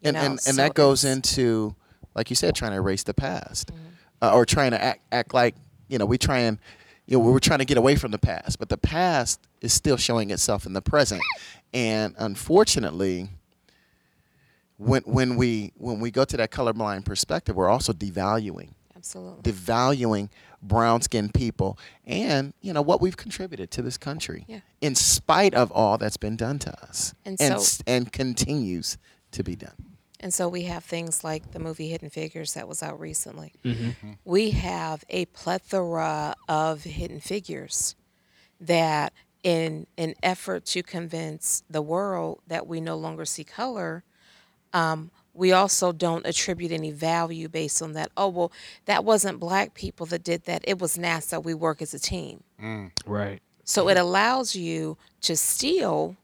You 0.00 0.08
and 0.08 0.14
know, 0.14 0.20
and, 0.20 0.30
and 0.32 0.40
so 0.40 0.52
that 0.52 0.74
goes 0.74 1.04
into 1.04 1.74
like 2.14 2.30
you 2.30 2.36
said 2.36 2.54
trying 2.54 2.72
to 2.72 2.76
erase 2.78 3.02
the 3.02 3.14
past 3.14 3.68
Mm-hmm. 3.72 3.84
uh, 4.22 4.32
or 4.34 4.44
trying 4.46 4.70
to 4.72 4.82
act 4.82 5.02
act 5.10 5.34
like 5.34 5.54
you 5.94 5.98
know 6.00 6.06
we 6.06 6.18
try 6.18 6.38
and 6.40 6.58
you 7.06 7.16
know 7.16 7.24
we're 7.24 7.38
trying 7.38 7.60
to 7.60 7.64
get 7.64 7.78
away 7.78 7.94
from 7.94 8.10
the 8.10 8.18
past 8.18 8.58
but 8.58 8.68
the 8.68 8.76
past 8.76 9.38
is 9.60 9.72
still 9.72 9.96
showing 9.96 10.30
itself 10.32 10.66
in 10.66 10.72
the 10.72 10.82
present 10.82 11.22
and 11.72 12.14
unfortunately 12.18 13.28
when 14.76 15.02
when 15.02 15.36
we 15.36 15.72
when 15.76 16.00
we 16.00 16.10
go 16.10 16.24
to 16.24 16.36
that 16.36 16.50
colorblind 16.50 17.04
perspective 17.04 17.54
we're 17.54 17.68
also 17.68 17.92
devaluing 17.92 18.70
Absolutely. 18.96 19.52
devaluing 19.52 20.28
brown 20.62 21.00
skinned 21.02 21.32
people 21.32 21.78
and 22.06 22.52
you 22.60 22.72
know 22.72 22.82
what 22.82 23.00
we've 23.00 23.16
contributed 23.16 23.70
to 23.70 23.82
this 23.82 23.96
country 23.96 24.44
Yeah. 24.48 24.60
in 24.80 24.94
spite 24.96 25.54
of 25.54 25.70
all 25.70 25.96
that's 25.98 26.16
been 26.16 26.36
done 26.36 26.58
to 26.60 26.72
us 26.84 27.14
And 27.24 27.36
and, 27.40 27.52
so- 27.54 27.60
s- 27.60 27.82
and 27.86 28.10
continues 28.12 28.98
to 29.32 29.44
be 29.44 29.54
done 29.54 29.76
And 30.24 30.32
so 30.32 30.48
we 30.48 30.62
have 30.62 30.82
things 30.82 31.22
like 31.22 31.52
the 31.52 31.58
movie 31.58 31.90
Hidden 31.90 32.08
Figures 32.08 32.54
that 32.54 32.66
was 32.66 32.82
out 32.82 32.98
recently. 32.98 33.52
Mm-hmm. 33.62 34.12
We 34.24 34.52
have 34.52 35.04
a 35.10 35.26
plethora 35.26 36.34
of 36.48 36.84
hidden 36.84 37.20
figures 37.20 37.94
that, 38.58 39.12
in 39.42 39.86
an 39.98 40.14
effort 40.22 40.64
to 40.64 40.82
convince 40.82 41.62
the 41.68 41.82
world 41.82 42.40
that 42.46 42.66
we 42.66 42.80
no 42.80 42.96
longer 42.96 43.26
see 43.26 43.44
color, 43.44 44.02
um, 44.72 45.10
we 45.34 45.52
also 45.52 45.92
don't 45.92 46.24
attribute 46.24 46.72
any 46.72 46.90
value 46.90 47.46
based 47.46 47.82
on 47.82 47.92
that. 47.92 48.10
Oh, 48.16 48.28
well, 48.28 48.50
that 48.86 49.04
wasn't 49.04 49.38
black 49.38 49.74
people 49.74 50.06
that 50.06 50.24
did 50.24 50.44
that. 50.44 50.62
It 50.64 50.78
was 50.78 50.96
NASA. 50.96 51.42
We 51.42 51.52
work 51.52 51.82
as 51.82 51.92
a 51.92 51.98
team. 51.98 52.42
Right. 53.04 53.42
So 53.64 53.90
it 53.90 53.98
allows 53.98 54.56
you 54.56 54.96
to 55.20 55.36
steal, 55.36 56.16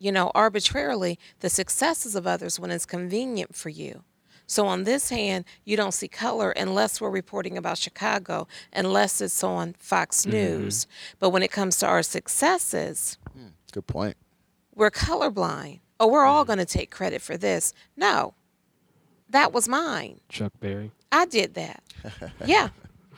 you 0.00 0.10
know, 0.10 0.32
arbitrarily 0.34 1.18
the 1.38 1.50
successes 1.50 2.16
of 2.16 2.26
others 2.26 2.58
when 2.58 2.72
it's 2.72 2.86
convenient 2.86 3.54
for 3.54 3.68
you. 3.68 4.02
So 4.46 4.66
on 4.66 4.82
this 4.82 5.10
hand, 5.10 5.44
you 5.64 5.76
don't 5.76 5.94
see 5.94 6.08
color 6.08 6.50
unless 6.50 7.00
we're 7.00 7.10
reporting 7.10 7.56
about 7.56 7.78
Chicago, 7.78 8.48
unless 8.72 9.20
it's 9.20 9.44
on 9.44 9.76
Fox 9.78 10.22
mm-hmm. 10.22 10.32
News. 10.32 10.88
But 11.20 11.30
when 11.30 11.44
it 11.44 11.52
comes 11.52 11.76
to 11.78 11.86
our 11.86 12.02
successes, 12.02 13.16
hmm, 13.32 13.50
good 13.70 13.86
point 13.86 14.16
we're 14.74 14.90
colorblind. 14.90 15.80
Oh, 16.00 16.08
we're 16.08 16.24
all 16.24 16.42
mm-hmm. 16.42 16.54
going 16.54 16.58
to 16.58 16.64
take 16.64 16.90
credit 16.90 17.22
for 17.22 17.36
this. 17.36 17.74
No, 17.96 18.34
that 19.28 19.52
was 19.52 19.68
mine. 19.68 20.20
Chuck 20.28 20.52
Berry. 20.58 20.90
I 21.12 21.26
did 21.26 21.54
that. 21.54 21.82
Yeah. 22.44 22.70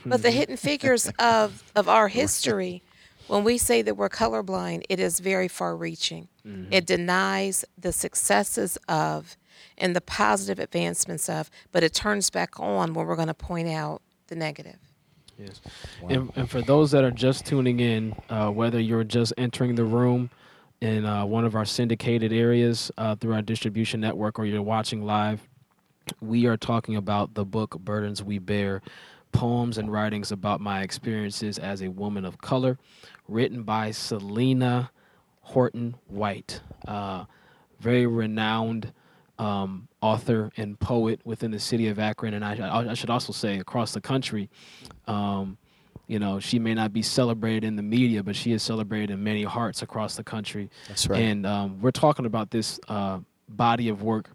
But 0.05 0.23
the 0.23 0.33
hidden 0.33 0.57
figures 0.57 1.09
of, 1.21 1.63
of 1.77 1.89
our 1.89 2.09
history, 2.09 2.83
when 3.33 3.45
we 3.45 3.57
say 3.57 3.81
that 3.81 3.97
we're 3.97 4.11
colorblind, 4.11 4.83
it 4.91 5.01
is 5.01 5.19
very 5.19 5.49
far 5.49 5.75
reaching. 5.75 6.29
It 6.71 6.85
denies 6.85 7.65
the 7.79 7.91
successes 7.91 8.77
of 8.89 9.39
and 9.79 9.97
the 9.97 10.03
positive 10.03 10.59
advancements 10.59 11.31
of, 11.31 11.51
but 11.71 11.83
it 11.83 11.95
turns 11.95 12.29
back 12.29 12.61
on 12.61 12.93
when 12.93 13.07
we're 13.07 13.17
going 13.17 13.29
to 13.29 13.35
point 13.35 13.71
out 13.71 14.03
the 14.27 14.35
negative. 14.35 14.77
Yes. 15.39 15.63
And, 16.11 16.31
and 16.37 16.51
for 16.51 16.61
those 16.61 16.91
that 16.91 17.05
are 17.05 17.11
just 17.11 17.47
tuning 17.47 17.81
in, 17.81 18.15
uh, 18.29 18.51
whether 18.51 18.79
you're 18.79 19.03
just 19.03 19.33
entering 19.39 19.77
the 19.77 19.85
room 19.85 20.29
in 20.83 21.07
uh, 21.07 21.25
one 21.25 21.47
of 21.47 21.57
our 21.57 21.65
syndicated 21.65 22.35
areas 22.35 22.91
uh, 22.99 23.15
through 23.15 23.33
our 23.33 23.43
distribution 23.43 23.99
network 23.99 24.39
or 24.39 24.45
you're 24.45 24.61
watching 24.61 25.07
live, 25.07 25.49
we 26.21 26.45
are 26.45 26.59
talking 26.59 26.97
about 26.97 27.33
the 27.33 27.47
book 27.47 27.79
Burdens 27.79 28.23
We 28.23 28.41
Bear 28.41 28.83
poems 29.33 29.79
and 29.79 29.91
writings 29.91 30.31
about 30.31 30.61
my 30.61 30.83
experiences 30.83 31.59
as 31.59 31.83
a 31.83 31.89
woman 31.89 32.25
of 32.25 32.39
color, 32.39 32.79
written 33.33 33.63
by 33.63 33.91
Selena 33.91 34.91
Horton 35.41 35.97
White, 36.09 36.61
uh, 36.87 37.25
very 37.81 38.07
renowned 38.07 38.93
um, 39.39 39.89
author 40.01 40.51
and 40.57 40.79
poet 40.79 41.21
within 41.25 41.51
the 41.51 41.59
city 41.59 41.89
of 41.89 41.99
Akron, 41.99 42.35
and 42.35 42.45
I, 42.45 42.91
I 42.91 42.95
should 42.95 43.11
also 43.11 43.33
say 43.33 43.59
across 43.59 43.93
the 43.93 44.01
country. 44.01 44.49
Um, 45.07 45.59
you 46.07 46.19
know, 46.19 46.39
she 46.41 46.59
may 46.59 46.75
not 46.75 46.93
be 46.93 47.01
celebrated 47.01 47.65
in 47.65 47.77
the 47.77 47.83
media, 47.83 48.23
but 48.23 48.37
she 48.37 48.53
is 48.53 48.63
celebrated 48.63 49.11
in 49.11 49.25
many 49.25 49.45
hearts 49.45 49.83
across 49.83 50.15
the 50.17 50.25
country. 50.25 50.69
That's 50.89 51.09
right. 51.09 51.21
And 51.21 51.47
um, 51.47 51.81
we're 51.81 51.91
talking 51.91 52.27
about 52.27 52.51
this 52.51 52.79
uh, 52.89 53.21
body 53.49 53.89
of 53.89 54.03
work 54.03 54.29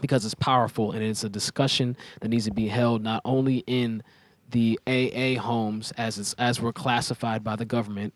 because 0.00 0.24
it's 0.24 0.34
powerful 0.34 0.92
and 0.92 1.02
it's 1.02 1.24
a 1.24 1.28
discussion 1.28 1.96
that 2.20 2.28
needs 2.28 2.44
to 2.44 2.52
be 2.52 2.68
held 2.68 3.02
not 3.02 3.20
only 3.24 3.64
in 3.66 4.02
the 4.52 4.78
AA 4.86 5.40
homes 5.40 5.92
as 5.98 6.18
it's, 6.18 6.32
as 6.34 6.60
we're 6.60 6.72
classified 6.72 7.42
by 7.42 7.56
the 7.56 7.64
government 7.64 8.14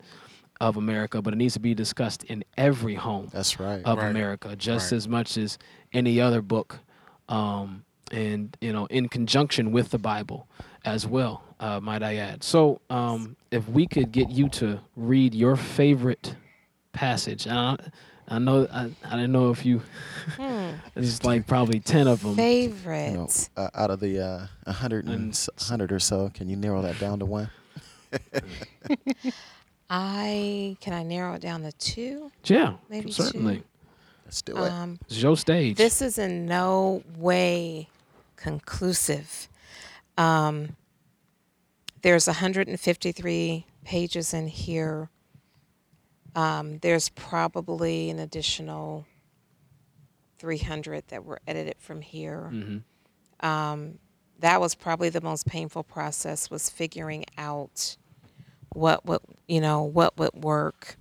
of 0.61 0.77
America, 0.77 1.21
but 1.21 1.33
it 1.33 1.37
needs 1.37 1.53
to 1.53 1.59
be 1.59 1.75
discussed 1.75 2.23
in 2.23 2.43
every 2.57 2.95
home 2.95 3.29
That's 3.31 3.59
right. 3.59 3.81
of 3.85 3.97
Right. 3.99 4.09
America, 4.09 4.55
just 4.55 4.91
Right. 4.91 4.97
as 4.97 5.07
much 5.07 5.37
as 5.37 5.57
any 5.93 6.19
other 6.19 6.41
book, 6.41 6.79
um, 7.29 7.83
and 8.11 8.55
you 8.61 8.71
know, 8.71 8.85
in 8.87 9.09
conjunction 9.09 9.71
with 9.71 9.89
the 9.89 9.99
Bible 9.99 10.47
as 10.85 11.05
well. 11.05 11.43
Uh, 11.59 11.79
might 11.79 12.01
I 12.03 12.15
add? 12.15 12.43
So, 12.43 12.79
um, 12.89 13.35
if 13.51 13.67
we 13.67 13.85
could 13.87 14.11
get 14.11 14.29
you 14.29 14.47
to 14.49 14.79
read 14.95 15.33
your 15.35 15.55
favorite 15.55 16.35
passage, 16.93 17.45
and 17.47 17.79
I, 18.27 18.35
I 18.35 18.39
know 18.39 18.67
I, 18.71 18.89
I 19.05 19.11
didn't 19.11 19.31
know 19.31 19.51
if 19.51 19.65
you. 19.65 19.81
There's 20.93 21.23
like 21.23 21.47
probably 21.47 21.79
ten 21.79 22.07
of 22.07 22.21
them. 22.21 22.35
Favorite. 22.35 23.11
You 23.11 23.17
know, 23.17 23.29
uh, 23.55 23.69
out 23.73 23.91
of 23.91 23.99
the 23.99 24.19
uh, 24.19 24.47
100, 24.65 25.05
and 25.05 25.13
And 25.13 25.29
s- 25.31 25.49
100 25.57 25.91
or 25.91 25.99
so, 25.99 26.29
can 26.33 26.49
you 26.49 26.55
narrow 26.55 26.81
that 26.81 26.99
down 26.99 27.19
to 27.19 27.25
one? 27.25 27.49
I 29.89 30.75
can 30.81 30.93
I 30.93 31.03
narrow 31.03 31.33
it 31.35 31.41
down 31.41 31.61
to 31.63 31.71
two? 31.73 32.31
Yeah, 32.45 32.73
Maybe 32.89 33.11
certainly. 33.11 33.57
two. 33.59 33.63
Let's 34.25 34.41
do 34.41 34.57
it. 34.57 34.69
Um, 34.71 34.99
It's 35.05 35.21
your 35.21 35.37
stage. 35.37 35.77
this 35.77 36.01
is 36.01 36.17
in 36.17 36.45
no 36.45 37.03
way 37.17 37.87
conclusive. 38.35 39.47
Um, 40.17 40.75
there's 42.01 42.27
153 42.27 43.65
pages 43.85 44.33
in 44.33 44.47
here. 44.47 45.09
Um, 46.37 46.77
there's 46.79 47.09
probably 47.09 48.11
an 48.11 48.19
additional 48.19 49.05
300 50.39 51.03
that 51.07 51.25
were 51.25 51.39
edited 51.47 51.75
from 51.79 52.01
here. 52.01 52.49
Mhm. 52.53 52.83
Um, 53.45 53.99
that 54.39 54.61
was 54.61 54.75
probably 54.75 55.09
the 55.09 55.21
most 55.21 55.47
painful 55.47 55.83
process 55.83 56.49
was 56.51 56.69
figuring 56.69 57.25
out 57.39 57.97
what 58.73 59.03
would 59.05 59.21
you 59.47 59.59
know 59.59 59.81
what 59.81 60.15
would 60.19 60.33
work, 60.35 60.97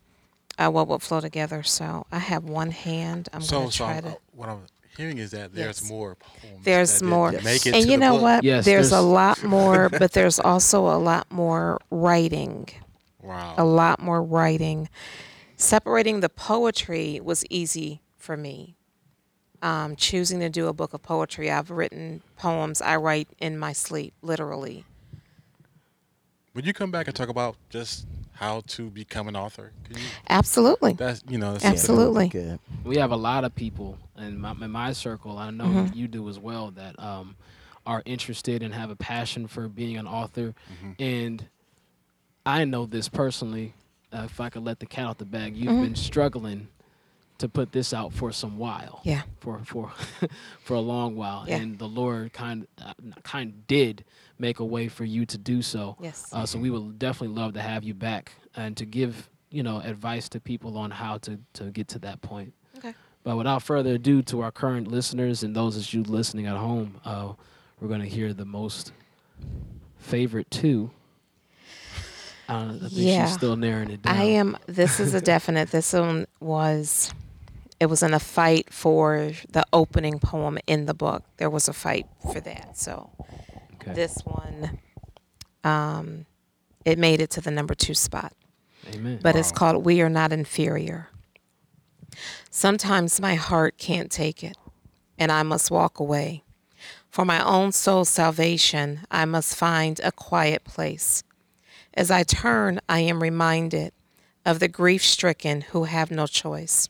uh, 0.58 0.70
what 0.70 0.88
would 0.88 1.02
flow 1.02 1.20
together. 1.20 1.62
So 1.62 2.06
I 2.10 2.18
have 2.18 2.44
one 2.44 2.70
hand. 2.70 3.28
I'm 3.34 3.42
so, 3.42 3.58
gonna 3.60 3.72
so 3.72 3.76
try 3.76 3.92
I'm- 3.94 4.02
to. 4.04 4.16
what 4.32 4.48
I'm 4.48 4.62
hearing 4.96 5.18
is 5.18 5.32
that 5.32 5.54
there's 5.54 5.82
Yes. 5.82 5.90
more 5.90 6.14
poems. 6.14 6.64
There's 6.64 6.92
that 6.92 6.98
didn't 7.00 7.10
more. 7.10 7.32
Make 7.32 7.66
it 7.66 7.74
and 7.74 7.82
to 7.84 7.90
you 7.90 7.96
the 7.96 7.96
know 7.98 8.12
book. 8.14 8.22
what? 8.22 8.44
Yes, 8.44 8.64
there's, 8.64 8.92
a 8.92 9.02
lot 9.02 9.42
more, 9.56 9.90
but 9.90 10.12
there's 10.12 10.40
also 10.40 10.86
a 10.86 10.96
lot 10.96 11.30
more 11.30 11.78
writing. 11.90 12.68
Wow. 13.26 13.54
A 13.58 13.64
lot 13.64 14.00
more 14.00 14.22
writing. 14.22 14.88
Separating 15.56 16.20
the 16.20 16.28
poetry 16.28 17.20
was 17.22 17.44
easy 17.50 18.02
for 18.16 18.36
me. 18.36 18.76
Um, 19.62 19.96
choosing 19.96 20.40
to 20.40 20.48
do 20.50 20.68
a 20.68 20.72
book 20.72 20.92
of 20.92 21.02
poetry, 21.02 21.50
I've 21.50 21.70
written 21.70 22.22
poems 22.36 22.82
I 22.82 22.96
write 22.96 23.28
in 23.38 23.58
my 23.58 23.72
sleep, 23.72 24.12
literally. 24.22 24.84
Would 26.54 26.66
you 26.66 26.72
come 26.72 26.90
back 26.90 27.06
and 27.06 27.14
talk 27.16 27.28
about 27.28 27.56
just 27.70 28.06
how 28.32 28.62
to 28.68 28.90
become 28.90 29.28
an 29.28 29.36
author? 29.36 29.72
Can 29.84 29.96
you, 29.96 30.02
Absolutely. 30.28 30.92
that's 30.94 31.22
you 31.28 31.38
know. 31.38 31.52
That's 31.52 31.64
Absolutely. 31.64 32.28
Good. 32.28 32.58
we 32.84 32.96
have 32.96 33.10
a 33.10 33.16
lot 33.16 33.44
of 33.44 33.54
people 33.54 33.98
in 34.18 34.38
my, 34.40 34.52
in 34.52 34.70
my 34.70 34.92
circle. 34.92 35.38
I 35.38 35.50
know 35.50 35.64
Mm-hmm. 35.66 35.94
you 35.98 36.06
do 36.08 36.28
as 36.28 36.38
well 36.38 36.70
that 36.72 36.98
um, 36.98 37.36
are 37.86 38.02
interested 38.06 38.62
and 38.62 38.72
have 38.74 38.90
a 38.90 38.96
passion 38.96 39.46
for 39.48 39.68
being 39.68 39.96
an 39.96 40.06
author. 40.06 40.54
And 40.98 41.46
I 42.46 42.64
know 42.64 42.86
this 42.86 43.08
personally. 43.08 43.74
Uh, 44.12 44.22
if 44.24 44.40
I 44.40 44.48
could 44.50 44.64
let 44.64 44.78
the 44.78 44.86
cat 44.86 45.06
out 45.06 45.18
the 45.18 45.24
bag, 45.24 45.56
you've 45.56 45.82
been 45.82 45.96
struggling 45.96 46.68
to 47.38 47.48
put 47.48 47.72
this 47.72 47.92
out 47.92 48.12
for 48.14 48.32
some 48.32 48.56
while. 48.56 49.00
Yeah. 49.02 49.22
For 49.40 49.58
for 49.64 49.90
for 50.62 50.74
a 50.74 50.80
long 50.80 51.16
while, 51.16 51.44
Yeah. 51.46 51.56
and 51.56 51.78
the 51.78 51.88
Lord 51.88 52.32
kind 52.32 52.66
uh, 52.80 52.94
kind 53.24 53.66
did 53.66 54.04
make 54.38 54.60
a 54.60 54.64
way 54.64 54.88
for 54.88 55.04
you 55.04 55.26
to 55.26 55.36
do 55.36 55.60
so. 55.60 55.96
Yes. 56.00 56.24
Uh, 56.32 56.46
so 56.46 56.58
we 56.58 56.70
would 56.70 56.98
definitely 56.98 57.36
love 57.36 57.52
to 57.54 57.60
have 57.62 57.84
you 57.84 57.92
back 57.94 58.32
and 58.54 58.76
to 58.76 58.86
give 58.86 59.28
you 59.50 59.62
know 59.62 59.80
advice 59.80 60.28
to 60.30 60.40
people 60.40 60.78
on 60.78 60.92
how 60.92 61.18
to 61.18 61.38
to 61.54 61.64
get 61.64 61.88
to 61.88 61.98
that 61.98 62.22
point. 62.22 62.54
Okay. 62.78 62.94
But 63.24 63.36
without 63.36 63.62
further 63.64 63.94
ado, 63.94 64.22
to 64.22 64.40
our 64.40 64.52
current 64.52 64.86
listeners 64.88 65.42
and 65.42 65.54
those 65.54 65.76
of 65.76 65.92
you 65.92 66.04
listening 66.04 66.46
at 66.46 66.56
home, 66.56 67.00
uh, 67.04 67.32
we're 67.80 67.88
going 67.88 68.00
to 68.02 68.08
hear 68.08 68.32
the 68.32 68.44
most 68.44 68.92
favorite 69.98 70.50
two. 70.50 70.90
Uh, 72.48 72.52
I 72.74 72.78
think 72.78 72.92
Yeah. 72.92 73.26
she's 73.26 73.34
still 73.34 73.56
narrowing 73.56 73.90
it 73.90 74.02
down. 74.02 74.16
I 74.16 74.22
am. 74.24 74.56
This 74.66 75.00
is 75.00 75.14
a 75.14 75.20
definite. 75.20 75.70
This 75.70 75.92
one 75.92 76.26
was. 76.40 77.12
It 77.78 77.86
was 77.86 78.02
in 78.02 78.14
a 78.14 78.20
fight 78.20 78.72
for 78.72 79.32
the 79.50 79.64
opening 79.72 80.18
poem 80.18 80.58
in 80.66 80.86
the 80.86 80.94
book. 80.94 81.24
There 81.36 81.50
was 81.50 81.68
a 81.68 81.72
fight 81.74 82.06
for 82.32 82.40
that. 82.40 82.78
So 82.78 83.10
Okay. 83.74 83.92
this 83.92 84.18
one, 84.24 84.78
um, 85.62 86.24
it 86.86 86.98
made 86.98 87.20
it 87.20 87.28
to 87.30 87.40
the 87.42 87.50
number 87.50 87.74
two 87.74 87.92
spot. 87.94 88.32
Amen. 88.94 89.18
But 89.22 89.36
it's 89.36 89.52
called 89.52 89.84
"We 89.84 90.00
Are 90.00 90.08
Not 90.08 90.32
Inferior." 90.32 91.08
Sometimes 92.50 93.20
my 93.20 93.34
heart 93.34 93.76
can't 93.78 94.10
take 94.10 94.42
it, 94.42 94.56
and 95.18 95.30
I 95.30 95.42
must 95.42 95.70
walk 95.70 95.98
away. 96.00 96.44
For 97.10 97.24
my 97.24 97.44
own 97.44 97.72
soul's 97.72 98.08
salvation, 98.08 99.00
I 99.10 99.24
must 99.24 99.54
find 99.56 100.00
a 100.02 100.12
quiet 100.12 100.64
place. 100.64 101.22
As 101.96 102.10
I 102.10 102.22
turn, 102.22 102.80
I 102.88 103.00
am 103.00 103.22
reminded 103.22 103.92
of 104.44 104.60
the 104.60 104.68
grief 104.68 105.02
stricken 105.02 105.62
who 105.62 105.84
have 105.84 106.10
no 106.10 106.26
choice 106.26 106.88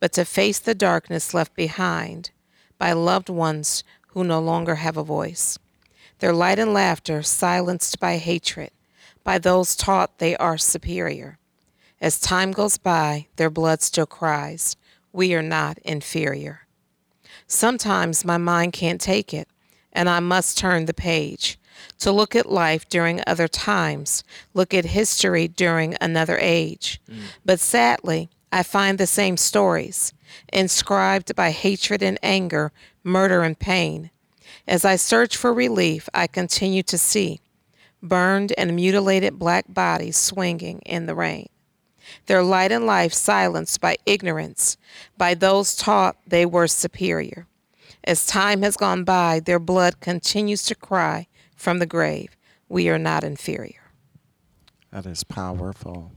but 0.00 0.12
to 0.14 0.24
face 0.24 0.58
the 0.58 0.74
darkness 0.74 1.34
left 1.34 1.54
behind 1.54 2.30
by 2.78 2.92
loved 2.92 3.28
ones 3.28 3.84
who 4.08 4.24
no 4.24 4.40
longer 4.40 4.76
have 4.76 4.96
a 4.96 5.04
voice. 5.04 5.58
Their 6.18 6.32
light 6.32 6.58
and 6.58 6.72
laughter 6.72 7.22
silenced 7.22 8.00
by 8.00 8.16
hatred, 8.16 8.70
by 9.22 9.38
those 9.38 9.76
taught 9.76 10.18
they 10.18 10.36
are 10.36 10.58
superior. 10.58 11.38
As 12.00 12.18
time 12.18 12.52
goes 12.52 12.78
by, 12.78 13.26
their 13.36 13.50
blood 13.50 13.82
still 13.82 14.06
cries, 14.06 14.76
We 15.12 15.34
are 15.34 15.42
not 15.42 15.78
inferior. 15.78 16.66
Sometimes 17.46 18.24
my 18.24 18.38
mind 18.38 18.72
can't 18.72 19.00
take 19.00 19.34
it, 19.34 19.48
and 19.92 20.08
I 20.08 20.20
must 20.20 20.56
turn 20.56 20.86
the 20.86 20.94
page 20.94 21.58
to 21.98 22.12
look 22.12 22.34
at 22.34 22.50
life 22.50 22.88
during 22.88 23.22
other 23.26 23.48
times, 23.48 24.24
look 24.54 24.72
at 24.74 24.84
history 24.86 25.48
during 25.48 25.96
another 26.00 26.38
age. 26.40 27.00
Mm. 27.08 27.20
But 27.44 27.60
sadly, 27.60 28.28
I 28.52 28.62
find 28.62 28.98
the 28.98 29.06
same 29.06 29.36
stories, 29.36 30.12
inscribed 30.52 31.34
by 31.36 31.50
hatred 31.50 32.02
and 32.02 32.18
anger, 32.22 32.72
murder 33.04 33.42
and 33.42 33.58
pain. 33.58 34.10
As 34.66 34.84
I 34.84 34.96
search 34.96 35.36
for 35.36 35.52
relief, 35.52 36.08
I 36.14 36.26
continue 36.26 36.82
to 36.84 36.98
see 36.98 37.40
burned 38.02 38.52
and 38.56 38.74
mutilated 38.74 39.38
black 39.38 39.66
bodies 39.68 40.16
swinging 40.16 40.80
in 40.86 41.06
the 41.06 41.14
rain. 41.14 41.48
Their 42.26 42.42
light 42.42 42.72
and 42.72 42.86
life 42.86 43.12
silenced 43.12 43.80
by 43.80 43.96
ignorance, 44.06 44.76
by 45.16 45.34
those 45.34 45.76
taught 45.76 46.16
they 46.26 46.46
were 46.46 46.66
superior. 46.66 47.46
As 48.04 48.26
time 48.26 48.62
has 48.62 48.76
gone 48.76 49.04
by, 49.04 49.40
their 49.40 49.58
blood 49.58 50.00
continues 50.00 50.64
to 50.64 50.74
cry 50.74 51.26
from 51.60 51.78
the 51.78 51.86
grave, 51.86 52.30
We 52.68 52.88
are 52.88 52.98
not 52.98 53.22
inferior. 53.24 53.82
That 54.92 55.04
is 55.06 55.24
powerful. 55.24 56.10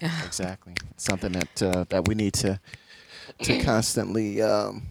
exactly. 0.26 0.74
Something 0.96 1.32
that 1.32 1.62
uh, 1.62 1.84
that 1.88 2.08
we 2.08 2.14
need 2.14 2.34
to 2.34 2.58
to 3.42 3.62
constantly 3.62 4.42
um, 4.42 4.88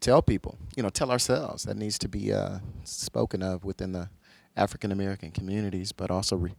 tell 0.00 0.22
people. 0.22 0.58
You 0.76 0.82
know, 0.82 0.90
tell 0.90 1.10
ourselves. 1.10 1.62
That 1.64 1.76
needs 1.76 1.98
to 2.00 2.08
be 2.08 2.32
uh, 2.32 2.58
spoken 2.84 3.42
of 3.42 3.64
within 3.64 3.92
the 3.92 4.08
African 4.56 4.90
American 4.92 5.30
communities, 5.30 5.92
but 5.92 6.10
also, 6.10 6.36
re, 6.36 6.52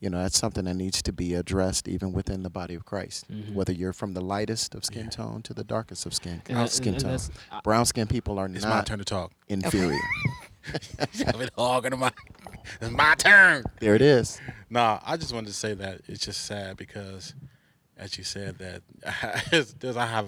you 0.00 0.10
know, 0.10 0.22
that's 0.22 0.38
something 0.38 0.64
that 0.66 0.74
needs 0.76 1.00
to 1.02 1.12
be 1.12 1.34
addressed 1.34 1.88
even 1.88 2.12
within 2.12 2.42
the 2.42 2.50
body 2.50 2.74
of 2.74 2.84
Christ. 2.84 3.30
Mhm. 3.30 3.54
Whether 3.54 3.72
you're 3.72 3.94
from 3.94 4.12
the 4.14 4.20
lightest 4.20 4.74
of 4.74 4.84
skin 4.84 5.04
Yeah. 5.04 5.10
tone 5.24 5.42
to 5.42 5.54
the 5.54 5.64
darkest 5.64 6.04
of 6.06 6.12
skin 6.14 6.42
And 6.48 6.68
skin 6.70 6.94
and 6.94 7.02
tone. 7.02 7.10
that's- 7.12 7.30
Brown 7.64 7.86
skin 7.86 8.06
people 8.06 8.38
are 8.38 8.46
It's 8.46 8.62
my 8.64 8.70
not 8.76 8.86
turn 8.86 8.98
to 8.98 9.04
talk. 9.04 9.32
inferior. 9.48 9.98
I've 10.98 11.38
been 11.38 11.50
hogging 11.56 11.98
my. 11.98 12.12
It's 12.80 12.90
my 12.90 13.14
turn. 13.16 13.64
there 13.80 13.94
it 13.94 14.02
is. 14.02 14.40
Nah, 14.70 15.00
I 15.04 15.16
just 15.16 15.32
wanted 15.34 15.48
to 15.48 15.52
say 15.52 15.74
that 15.74 16.02
it's 16.06 16.24
just 16.24 16.44
sad 16.44 16.76
because, 16.76 17.34
as 17.96 18.16
you 18.16 18.24
said, 18.24 18.58
that 18.58 18.82
it's- 19.46 19.74
there's 19.78 19.96
I 19.96 20.06
have 20.06 20.26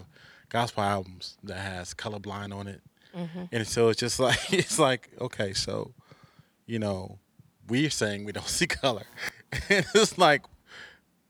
gospel 0.49 0.83
albums 0.83 1.37
that 1.45 1.59
has 1.59 1.95
colorblind 1.95 2.55
on 2.55 2.67
it, 2.67 2.81
mm-hmm. 3.17 3.45
and 3.53 3.67
so 3.67 3.89
it's 3.89 4.01
just 4.01 4.19
like 4.29 4.53
it's 4.53 4.79
like 4.79 5.11
okay, 5.21 5.53
so 5.53 5.93
you 6.67 6.79
know, 6.79 7.19
we're 7.69 7.91
saying 7.91 8.25
we 8.25 8.33
don't 8.33 8.49
see 8.49 8.67
color. 8.67 9.05
and 9.69 9.87
it's 9.95 10.19
like, 10.19 10.43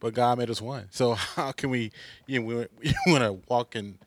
but 0.00 0.14
God 0.14 0.38
made 0.38 0.48
us 0.50 0.62
one. 0.62 0.86
So 0.90 1.14
how 1.14 1.52
can 1.52 1.70
we, 1.70 1.92
you 2.26 2.40
know, 2.40 2.46
we, 2.46 2.94
we 3.06 3.12
want 3.12 3.22
to 3.24 3.32
walk 3.48 3.76
in 3.76 3.98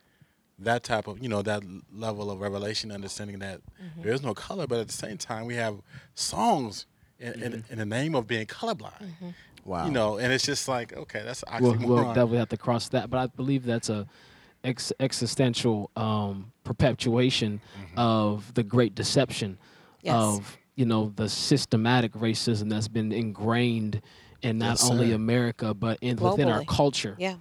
that 0.60 0.84
type 0.84 1.08
of, 1.08 1.22
you 1.22 1.30
know, 1.30 1.42
that 1.42 1.64
level 1.94 2.32
of 2.32 2.42
revelation, 2.42 2.92
understanding 2.92 3.40
that 3.40 3.60
mm-hmm. 3.60 4.02
there 4.02 4.14
is 4.14 4.24
no 4.24 4.34
color, 4.34 4.68
but 4.68 4.80
at 4.80 4.88
the 4.88 4.94
same 4.94 5.18
time, 5.18 5.46
we 5.46 5.56
have 5.56 5.82
songs 6.16 6.86
in, 7.20 7.34
in, 7.34 7.52
mm-hmm. 7.54 7.74
in 7.74 7.80
the 7.80 7.86
name 7.86 8.16
of 8.16 8.28
being 8.28 8.46
colorblind. 8.46 9.02
Mm-hmm. 9.02 9.30
Wow. 9.66 9.86
You 9.86 9.92
know, 9.92 10.18
and 10.18 10.32
it's 10.32 10.46
just 10.46 10.68
like, 10.68 10.96
okay, 10.96 11.22
that's 11.24 11.44
We'll, 11.60 11.78
we'll 11.78 12.06
definitely 12.06 12.38
have 12.38 12.50
to 12.50 12.58
cross 12.58 12.88
that, 12.90 13.10
but 13.10 13.18
I 13.18 13.28
believe 13.28 13.66
that's 13.66 13.90
a 13.90 14.08
ex- 14.64 14.94
existential 15.00 15.92
um, 15.96 16.52
perpetuation 16.64 17.62
of 17.96 18.54
the 18.54 18.64
Great 18.64 18.96
Deception 18.96 19.58
Yes. 20.04 20.16
of 20.16 20.58
you 20.76 20.86
know 20.86 21.12
the 21.16 21.28
systematic 21.28 22.14
racism 22.14 22.70
that's 22.70 22.88
been 22.88 23.12
ingrained 23.12 24.02
in 24.44 24.60
not 24.60 24.80
Yes, 24.80 24.90
only. 24.90 25.12
America 25.12 25.74
but 25.74 25.98
in 26.02 26.18
within 26.18 26.50
our 26.50 26.64
culture. 26.64 27.16
Yeah. 27.20 27.36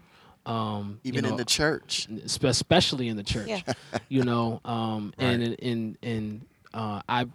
Um, 0.47 1.01
you 1.03 1.09
Even 1.13 1.25
in 1.25 1.37
the 1.37 1.45
church. 1.45 2.07
especially 2.25 3.09
in 3.09 3.17
the 3.17 3.23
church. 3.25 3.49
Yeah. 3.49 3.61
You 4.09 4.23
know, 4.25 4.61
um, 4.65 5.13
and 5.19 5.43
in 5.43 5.55
in, 5.55 5.99
in 6.03 6.47
uh, 6.73 7.03
I, 7.09 7.27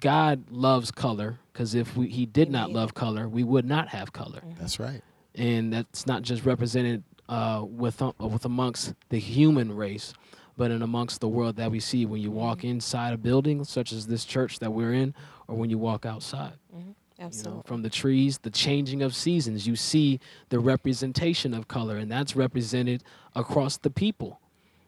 God 0.00 0.50
loves 0.50 0.90
color 0.90 1.38
because 1.52 1.74
if 1.74 1.96
we, 1.96 2.08
He 2.08 2.24
did 2.26 2.50
not 2.50 2.70
love 2.72 2.94
color, 2.94 3.28
we 3.28 3.44
would 3.44 3.66
not 3.66 3.88
have 3.88 4.12
color, 4.12 4.40
That's 4.58 4.78
right. 4.80 5.02
and 5.34 5.72
that's 5.72 6.06
not 6.06 6.22
just 6.22 6.44
represented 6.46 7.02
uh, 7.28 7.64
with 7.68 8.00
uh, 8.02 8.12
with 8.18 8.44
amongst 8.46 8.94
the 9.10 9.18
human 9.18 9.74
race, 9.74 10.14
but 10.56 10.70
in 10.70 10.80
amongst 10.82 11.20
the 11.20 11.28
world 11.28 11.56
that 11.56 11.70
we 11.70 11.80
see 11.80 12.06
when 12.06 12.20
you 12.22 12.30
walk 12.30 12.64
inside 12.64 13.12
a 13.12 13.18
building 13.18 13.62
such 13.64 13.92
as 13.92 14.06
this 14.06 14.24
church 14.24 14.58
that 14.60 14.72
we're 14.72 14.94
in, 14.94 15.14
or 15.48 15.56
when 15.56 15.68
you 15.70 15.78
walk 15.78 16.06
outside 16.06 16.52
you 17.20 17.42
know, 17.44 17.62
from 17.66 17.82
the 17.82 17.90
trees, 17.90 18.38
the 18.38 18.50
changing 18.50 19.02
of 19.02 19.14
seasons. 19.14 19.66
You 19.66 19.76
see 19.76 20.20
the 20.48 20.58
representation 20.58 21.54
of 21.54 21.68
color, 21.68 21.96
and 21.96 22.10
that's 22.10 22.34
represented 22.34 23.02
across 23.34 23.76
the 23.76 23.90
people. 23.90 24.40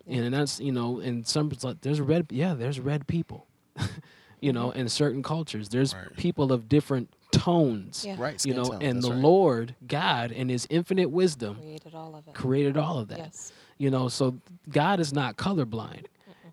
And 0.07 0.35
that's 0.35 0.59
you 0.61 0.73
know, 0.73 0.99
in 0.99 1.25
some 1.25 1.51
like 1.63 1.81
there's 1.83 2.01
red, 2.01 2.27
yeah, 2.31 2.55
there's 2.55 2.81
red 2.81 3.07
people. 3.07 3.47
you 4.41 4.53
know, 4.53 4.71
in 4.73 4.89
certain 4.89 5.23
cultures, 5.23 5.69
there's 5.69 5.95
Right. 5.95 6.17
people 6.17 6.53
of 6.53 6.69
different 6.69 7.09
tones. 7.31 8.05
Yeah. 8.05 8.17
Right. 8.19 8.45
You 8.45 8.55
know, 8.55 8.65
tone, 8.65 8.83
and 8.83 8.97
that's 8.99 9.07
the 9.07 9.13
right. 9.13 9.23
Lord 9.23 9.75
God, 9.87 10.33
in 10.33 10.49
His 10.49 10.67
infinite 10.71 11.11
wisdom, 11.11 11.57
Created 11.57 11.95
all 11.95 12.15
of 12.17 12.27
it. 12.29 12.35
created 12.35 12.77
all 12.77 12.99
of 12.99 13.09
that. 13.09 13.19
Yes. 13.19 13.53
You 13.79 13.91
know, 13.91 14.09
so 14.09 14.39
God 14.69 15.01
is 15.01 15.13
not 15.13 15.37
colorblind. 15.37 16.07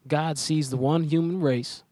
God 0.07 0.37
sees 0.37 0.69
the 0.69 0.77
one 0.77 1.03
human 1.03 1.41
race, 1.41 1.83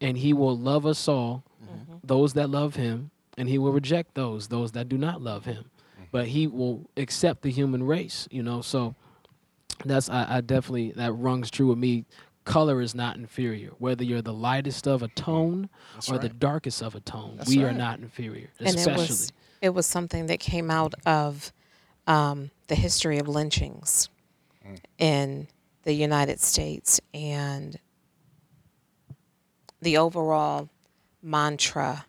and 0.00 0.16
He 0.18 0.32
will 0.32 0.56
love 0.56 0.86
us 0.86 1.08
all, 1.08 1.44
mm-hmm. 1.62 1.96
those 2.04 2.34
that 2.34 2.48
love 2.48 2.76
Him, 2.76 3.10
and 3.38 3.48
He 3.48 3.56
will 3.58 3.72
reject 3.72 4.14
those, 4.14 4.48
those 4.48 4.72
that 4.72 4.88
do 4.88 4.98
not 4.98 5.22
love 5.22 5.44
Him. 5.44 5.70
But 6.10 6.28
He 6.28 6.46
will 6.46 6.88
accept 6.96 7.42
the 7.42 7.50
human 7.50 7.82
race. 7.84 8.28
You 8.30 8.42
know, 8.42 8.60
so 8.60 8.94
that's 9.84 10.10
I, 10.10 10.36
I 10.36 10.40
definitely 10.40 10.92
that 10.92 11.12
rungs 11.12 11.50
true 11.50 11.68
with 11.68 11.78
me. 11.78 12.04
Color 12.44 12.80
is 12.80 12.94
not 12.94 13.16
inferior. 13.16 13.72
Whether 13.78 14.04
you're 14.04 14.22
the 14.22 14.32
lightest 14.32 14.88
of 14.88 15.02
a 15.02 15.08
tone 15.08 15.68
That's 15.94 16.10
or 16.10 16.18
the 16.18 16.30
darkest 16.30 16.82
of 16.82 16.94
a 16.94 17.00
tone, 17.00 17.34
That's 17.36 17.50
we 17.50 17.62
are 17.62 17.72
not 17.72 17.98
inferior. 18.00 18.48
And 18.58 18.68
Especially, 18.68 18.92
it 18.92 19.08
was 19.08 19.32
it 19.60 19.68
was 19.70 19.86
something 19.86 20.26
that 20.26 20.40
came 20.40 20.70
out 20.70 20.94
of 21.04 21.52
um, 22.06 22.50
the 22.68 22.74
history 22.74 23.18
of 23.18 23.28
lynchings 23.28 24.08
in 24.98 25.48
the 25.82 25.92
United 25.92 26.40
States 26.40 27.00
and 27.14 27.78
the 29.80 29.96
overall 29.96 30.68
mantra 31.22 32.04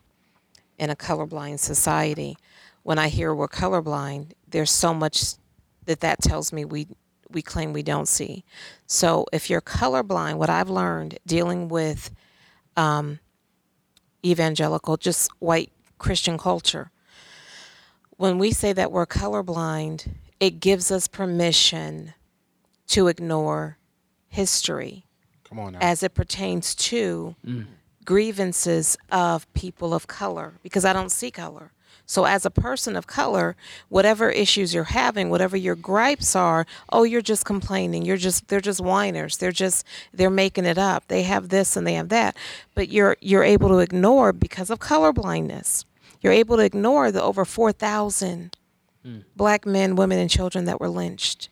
in 0.79 0.89
a 0.89 0.95
colorblind 0.95 1.59
society. 1.59 2.37
When 2.83 2.97
I 2.97 3.09
hear 3.09 3.35
we're 3.35 3.47
colorblind, 3.47 4.31
there's 4.47 4.71
so 4.71 4.93
much 4.93 5.35
that 5.85 5.99
that 5.99 6.21
tells 6.21 6.51
me 6.51 6.65
we 6.65 6.87
we 7.31 7.43
claim 7.43 7.73
we 7.73 7.83
don't 7.83 8.07
see. 8.07 8.43
So 8.87 9.25
if 9.31 9.51
you're 9.51 9.61
colorblind, 9.61 10.37
what 10.37 10.49
I've 10.49 10.69
learned 10.69 11.19
dealing 11.27 11.67
with 11.67 12.09
um, 12.75 13.19
evangelical, 14.25 14.97
just 14.97 15.29
white 15.37 15.71
Christian 15.99 16.39
culture, 16.39 16.89
when 18.17 18.39
we 18.39 18.51
say 18.51 18.73
that 18.73 18.91
we're 18.91 19.05
colorblind, 19.05 20.07
it 20.39 20.59
gives 20.59 20.89
us 20.89 21.07
permission 21.07 22.13
to 22.87 23.07
ignore 23.07 23.77
history 24.27 25.05
Come 25.43 25.59
on 25.59 25.75
as 25.75 26.01
it 26.01 26.15
pertains 26.15 26.73
to 26.75 27.35
grievances 28.09 28.97
of 29.11 29.45
people 29.53 29.93
of 29.93 30.07
color 30.07 30.53
because 30.63 30.83
I 30.83 30.93
don't 30.93 31.11
see 31.11 31.29
color. 31.29 31.71
So 32.07 32.25
as 32.25 32.43
a 32.43 32.49
person 32.49 32.95
of 32.95 33.05
color, 33.05 33.55
whatever 33.87 34.31
issues 34.31 34.73
you're 34.73 34.85
having, 34.85 35.29
whatever 35.29 35.55
your 35.55 35.75
gripes 35.75 36.35
are, 36.35 36.65
oh 36.91 37.03
you're 37.03 37.21
just 37.21 37.45
complaining. 37.45 38.03
You're 38.03 38.17
just 38.17 38.47
they're 38.47 38.61
just 38.61 38.81
whiners. 38.81 39.37
They're 39.37 39.51
just 39.51 39.85
they're 40.11 40.31
making 40.31 40.65
it 40.65 40.79
up. 40.79 41.07
They 41.07 41.21
have 41.21 41.49
this 41.49 41.77
and 41.77 41.85
they 41.85 41.93
have 41.93 42.09
that. 42.09 42.35
But 42.73 42.89
you're 42.89 43.15
you're 43.21 43.43
able 43.43 43.69
to 43.69 43.77
ignore 43.77 44.33
because 44.33 44.71
of 44.71 44.79
color 44.79 45.13
blindness. 45.13 45.85
You're 46.19 46.33
able 46.33 46.57
to 46.57 46.63
ignore 46.63 47.11
the 47.11 47.21
over 47.21 47.45
4,000 47.45 48.57
hmm. 49.05 49.19
black 49.35 49.67
men, 49.67 49.95
women 49.95 50.17
and 50.17 50.31
children 50.31 50.65
that 50.65 50.81
were 50.81 50.89
lynched 50.89 51.49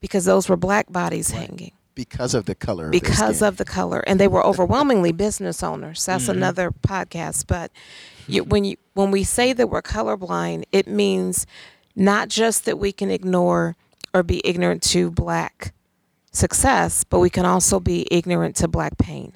because 0.00 0.24
those 0.24 0.48
were 0.48 0.56
black 0.56 0.90
bodies 0.90 1.32
hanging 1.32 1.75
Because 1.96 2.32
of 2.34 2.44
the 2.44 2.54
color. 2.54 2.86
of 2.86 2.92
their 2.92 3.00
because 3.00 3.36
skin. 3.38 3.48
of 3.48 3.56
the 3.56 3.64
color 3.64 4.04
and 4.06 4.20
they 4.20 4.28
were 4.28 4.44
overwhelmingly 4.46 5.10
business 5.10 5.62
owners 5.64 6.04
that's 6.06 6.28
another 6.28 6.70
podcast 6.70 7.46
but 7.48 7.72
you, 8.28 8.44
when 8.44 8.64
you 8.64 8.76
when 8.94 9.10
we 9.10 9.24
say 9.24 9.52
that 9.52 9.68
we're 9.68 9.82
colorblind 9.82 10.62
it 10.70 10.86
means 10.86 11.46
not 11.96 12.28
just 12.28 12.64
that 12.66 12.78
we 12.78 12.92
can 12.92 13.10
ignore 13.10 13.74
or 14.14 14.22
be 14.22 14.40
ignorant 14.44 14.82
to 14.82 15.10
black 15.10 15.72
success 16.32 17.02
but 17.02 17.18
we 17.18 17.30
can 17.30 17.44
also 17.46 17.80
be 17.80 18.06
ignorant 18.10 18.54
to 18.56 18.68
black 18.68 18.96
pain 18.98 19.32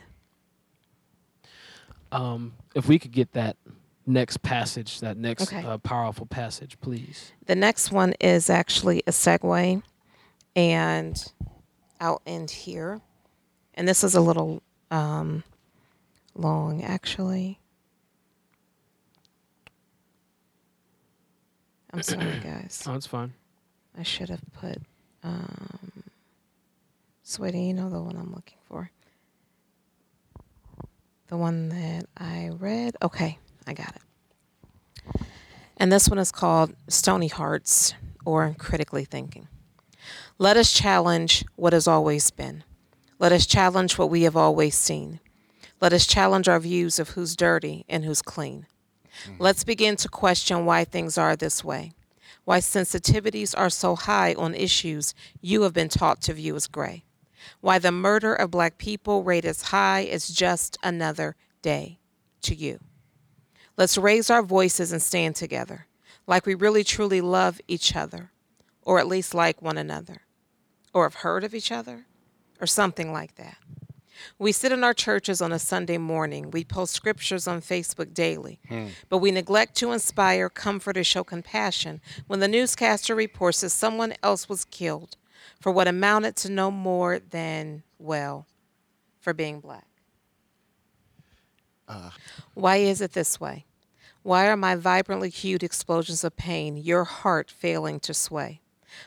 um, 2.12 2.52
if 2.74 2.88
we 2.88 2.98
could 2.98 3.12
get 3.12 3.32
that 3.32 3.56
next 4.06 4.42
passage, 4.42 5.00
that 5.00 5.16
next 5.16 5.44
Okay. 5.52 5.64
uh, 5.64 5.78
powerful 5.78 6.26
passage, 6.26 6.80
please. 6.80 7.32
the 7.46 7.54
next 7.54 7.92
one 7.92 8.14
is 8.20 8.50
actually 8.50 9.02
a 9.06 9.12
segue 9.12 9.82
and 10.56 11.32
i'll 12.00 12.20
end 12.26 12.50
here 12.50 13.00
and 13.74 13.86
this 13.88 14.02
is 14.02 14.14
a 14.14 14.20
little 14.20 14.62
um, 14.90 15.44
long 16.34 16.82
actually 16.82 17.58
i'm 21.92 22.02
sorry 22.02 22.38
guys 22.42 22.84
Oh, 22.86 22.94
it's 22.94 23.06
fine. 23.06 23.32
I 23.98 24.02
should 24.02 24.28
have 24.28 24.42
put 24.52 24.78
um 25.22 26.04
sweaty, 27.22 27.62
you 27.64 27.74
know 27.74 27.90
the 27.90 28.00
one 28.00 28.16
I'm 28.16 28.32
looking 28.32 28.58
for. 28.68 28.90
The 31.28 31.36
one 31.36 31.68
that 31.68 32.06
I 32.16 32.50
read. 32.58 32.96
Okay, 33.02 33.38
I 33.66 33.72
got 33.74 33.94
it. 33.96 35.22
And 35.76 35.90
this 35.92 36.08
one 36.08 36.18
is 36.18 36.32
called 36.32 36.74
Stony 36.88 37.28
Hearts 37.28 37.94
or 38.24 38.54
Critically 38.58 39.04
Thinking. 39.04 39.46
Let 40.40 40.56
us 40.56 40.72
challenge 40.72 41.44
what 41.56 41.74
has 41.74 41.86
always 41.86 42.30
been. 42.30 42.64
Let 43.18 43.30
us 43.30 43.44
challenge 43.44 43.98
what 43.98 44.08
we 44.08 44.22
have 44.22 44.38
always 44.38 44.74
seen. 44.74 45.20
Let 45.82 45.92
us 45.92 46.06
challenge 46.06 46.48
our 46.48 46.58
views 46.58 46.98
of 46.98 47.10
who's 47.10 47.36
dirty 47.36 47.84
and 47.90 48.06
who's 48.06 48.22
clean. 48.22 48.66
Mm. 49.28 49.36
Let's 49.38 49.64
begin 49.64 49.96
to 49.96 50.08
question 50.08 50.64
why 50.64 50.84
things 50.84 51.18
are 51.18 51.36
this 51.36 51.62
way 51.62 51.92
why 52.46 52.60
sensitivities 52.60 53.54
are 53.54 53.68
so 53.68 53.94
high 53.94 54.32
on 54.32 54.54
issues 54.54 55.12
you 55.42 55.60
have 55.60 55.74
been 55.74 55.90
taught 55.90 56.22
to 56.22 56.32
view 56.32 56.56
as 56.56 56.66
gray, 56.66 57.04
why 57.60 57.78
the 57.78 57.92
murder 57.92 58.34
of 58.34 58.50
black 58.50 58.78
people 58.78 59.22
rate 59.22 59.44
as 59.44 59.64
high 59.64 60.04
as 60.04 60.26
just 60.26 60.78
another 60.82 61.36
day 61.60 61.98
to 62.40 62.54
you. 62.54 62.80
Let's 63.76 63.98
raise 63.98 64.30
our 64.30 64.42
voices 64.42 64.90
and 64.90 65.02
stand 65.02 65.36
together 65.36 65.86
like 66.26 66.46
we 66.46 66.54
really 66.54 66.82
truly 66.82 67.20
love 67.20 67.60
each 67.68 67.94
other, 67.94 68.30
or 68.82 68.98
at 68.98 69.06
least 69.06 69.34
like 69.34 69.60
one 69.60 69.76
another, 69.76 70.22
or 70.92 71.04
have 71.04 71.16
heard 71.16 71.44
of 71.44 71.54
each 71.54 71.70
other, 71.70 72.06
or 72.60 72.66
something 72.66 73.12
like 73.12 73.36
that. 73.36 73.56
We 74.38 74.52
sit 74.52 74.72
in 74.72 74.84
our 74.84 74.94
churches 74.94 75.40
on 75.40 75.52
a 75.52 75.58
Sunday 75.58 75.98
morning. 75.98 76.50
We 76.50 76.64
post 76.64 76.94
scriptures 76.94 77.46
on 77.46 77.60
Facebook 77.60 78.12
daily. 78.12 78.60
Hmm. 78.68 78.88
But 79.08 79.18
we 79.18 79.30
neglect 79.30 79.76
to 79.76 79.92
inspire, 79.92 80.48
comfort, 80.48 80.96
or 80.96 81.04
show 81.04 81.24
compassion 81.24 82.00
when 82.26 82.40
the 82.40 82.48
newscaster 82.48 83.14
reports 83.14 83.62
that 83.62 83.70
someone 83.70 84.14
else 84.22 84.48
was 84.48 84.64
killed 84.64 85.16
for 85.58 85.72
what 85.72 85.88
amounted 85.88 86.36
to 86.36 86.50
no 86.50 86.70
more 86.70 87.18
than, 87.18 87.82
well, 87.98 88.46
for 89.20 89.32
being 89.32 89.60
black. 89.60 89.86
Ah. 91.88 92.14
Why 92.54 92.76
is 92.76 93.00
it 93.00 93.12
this 93.12 93.40
way? 93.40 93.66
Why 94.22 94.48
are 94.48 94.56
my 94.56 94.76
vibrantly 94.76 95.30
hued 95.30 95.62
explosions 95.62 96.24
of 96.24 96.36
pain 96.36 96.76
your 96.76 97.04
heart 97.04 97.50
failing 97.50 98.00
to 98.00 98.14
sway? 98.14 98.60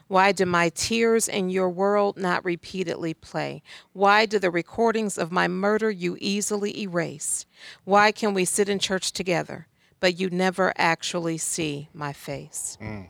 Why 0.07 0.31
do 0.31 0.45
my 0.45 0.69
tears 0.69 1.27
in 1.27 1.49
your 1.49 1.69
world 1.69 2.17
not 2.17 2.45
repeatedly 2.45 3.13
play? 3.13 3.63
Why 3.93 4.25
do 4.25 4.39
the 4.39 4.51
recordings 4.51 5.17
of 5.17 5.31
my 5.31 5.47
murder 5.47 5.89
you 5.89 6.17
easily 6.19 6.79
erase? 6.81 7.45
Why 7.83 8.11
can 8.11 8.33
we 8.33 8.45
sit 8.45 8.69
in 8.69 8.79
church 8.79 9.11
together, 9.11 9.67
but 9.99 10.19
you 10.19 10.29
never 10.29 10.73
actually 10.77 11.37
see 11.37 11.89
my 11.93 12.13
face? 12.13 12.77
Mm. 12.81 13.07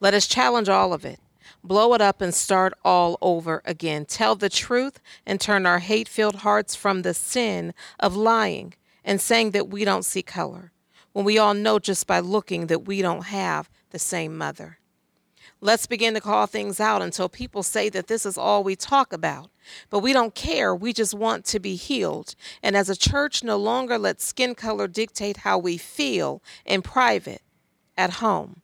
Let 0.00 0.14
us 0.14 0.26
challenge 0.26 0.68
all 0.68 0.92
of 0.92 1.04
it. 1.04 1.18
Blow 1.62 1.94
it 1.94 2.00
up 2.00 2.20
and 2.20 2.34
start 2.34 2.74
all 2.84 3.16
over 3.22 3.62
again. 3.64 4.04
Tell 4.04 4.36
the 4.36 4.50
truth 4.50 5.00
and 5.24 5.40
turn 5.40 5.64
our 5.64 5.78
hate 5.78 6.08
filled 6.08 6.36
hearts 6.36 6.74
from 6.74 7.02
the 7.02 7.14
sin 7.14 7.72
of 7.98 8.14
lying 8.14 8.74
and 9.04 9.20
saying 9.20 9.52
that 9.52 9.68
we 9.68 9.84
don't 9.84 10.04
see 10.04 10.22
color, 10.22 10.72
when 11.12 11.24
we 11.24 11.38
all 11.38 11.54
know 11.54 11.78
just 11.78 12.06
by 12.06 12.20
looking 12.20 12.66
that 12.66 12.86
we 12.86 13.02
don't 13.02 13.26
have 13.26 13.70
the 13.90 13.98
same 13.98 14.36
mother. 14.36 14.78
Let's 15.64 15.86
begin 15.86 16.12
to 16.12 16.20
call 16.20 16.46
things 16.46 16.78
out 16.78 17.00
until 17.00 17.30
people 17.30 17.62
say 17.62 17.88
that 17.88 18.06
this 18.06 18.26
is 18.26 18.36
all 18.36 18.62
we 18.62 18.76
talk 18.76 19.14
about. 19.14 19.50
But 19.88 20.00
we 20.00 20.12
don't 20.12 20.34
care. 20.34 20.74
We 20.74 20.92
just 20.92 21.14
want 21.14 21.46
to 21.46 21.58
be 21.58 21.74
healed. 21.74 22.34
And 22.62 22.76
as 22.76 22.90
a 22.90 22.96
church, 22.96 23.42
no 23.42 23.56
longer 23.56 23.96
let 23.96 24.20
skin 24.20 24.54
color 24.54 24.86
dictate 24.86 25.38
how 25.38 25.56
we 25.56 25.78
feel 25.78 26.42
in 26.66 26.82
private, 26.82 27.40
at 27.96 28.20
home, 28.20 28.60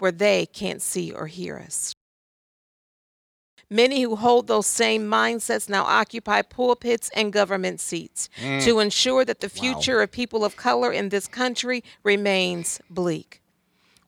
where 0.00 0.10
they 0.10 0.46
can't 0.46 0.82
see 0.82 1.12
or 1.12 1.28
hear 1.28 1.56
us. 1.56 1.94
Many 3.70 4.02
who 4.02 4.16
hold 4.16 4.48
those 4.48 4.66
same 4.66 5.08
mindsets 5.08 5.68
now 5.68 5.84
occupy 5.84 6.42
pulpits 6.42 7.10
and 7.14 7.32
government 7.32 7.80
seats 7.80 8.28
mm. 8.42 8.60
to 8.64 8.80
ensure 8.80 9.24
that 9.24 9.38
the 9.38 9.48
future 9.48 10.02
of 10.02 10.10
people 10.10 10.44
of 10.44 10.56
color 10.56 10.90
in 10.90 11.10
this 11.10 11.28
country 11.28 11.84
remains 12.02 12.80
bleak. 12.90 13.40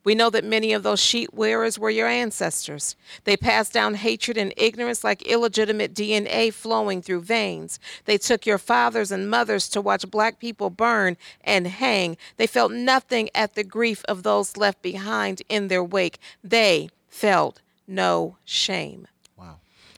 We 0.07 0.15
know 0.15 0.31
that 0.31 0.45
many 0.45 0.73
of 0.73 0.85
those 0.85 1.01
sheet 1.01 1.35
wearers 1.35 1.81
were 1.81 1.91
your 1.91 2.07
ancestors. 2.07 2.95
They 3.25 3.37
passed 3.37 3.73
down 3.73 3.95
hatred 3.95 4.39
and 4.39 4.55
ignorance 4.57 5.03
like 5.03 5.27
illegitimate 5.27 5.95
DNA 5.95 6.55
flowing 6.55 7.03
through 7.03 7.23
veins. 7.23 7.81
They 8.05 8.17
took 8.17 8.47
your 8.47 8.59
fathers 8.59 9.11
and 9.11 9.29
mothers 9.29 9.69
to 9.71 9.81
watch 9.81 10.09
black 10.09 10.39
people 10.39 10.71
burn 10.71 11.17
and 11.43 11.67
hang. 11.67 12.17
They 12.37 12.47
felt 12.47 12.71
nothing 12.71 13.31
at 13.35 13.57
the 13.57 13.65
grief 13.65 14.05
of 14.05 14.23
those 14.23 14.57
left 14.57 14.81
behind 14.81 15.43
in 15.49 15.67
their 15.67 15.83
wake. 15.83 16.21
They 16.45 16.89
felt 17.09 17.61
no 17.89 18.37
shame. 18.45 19.09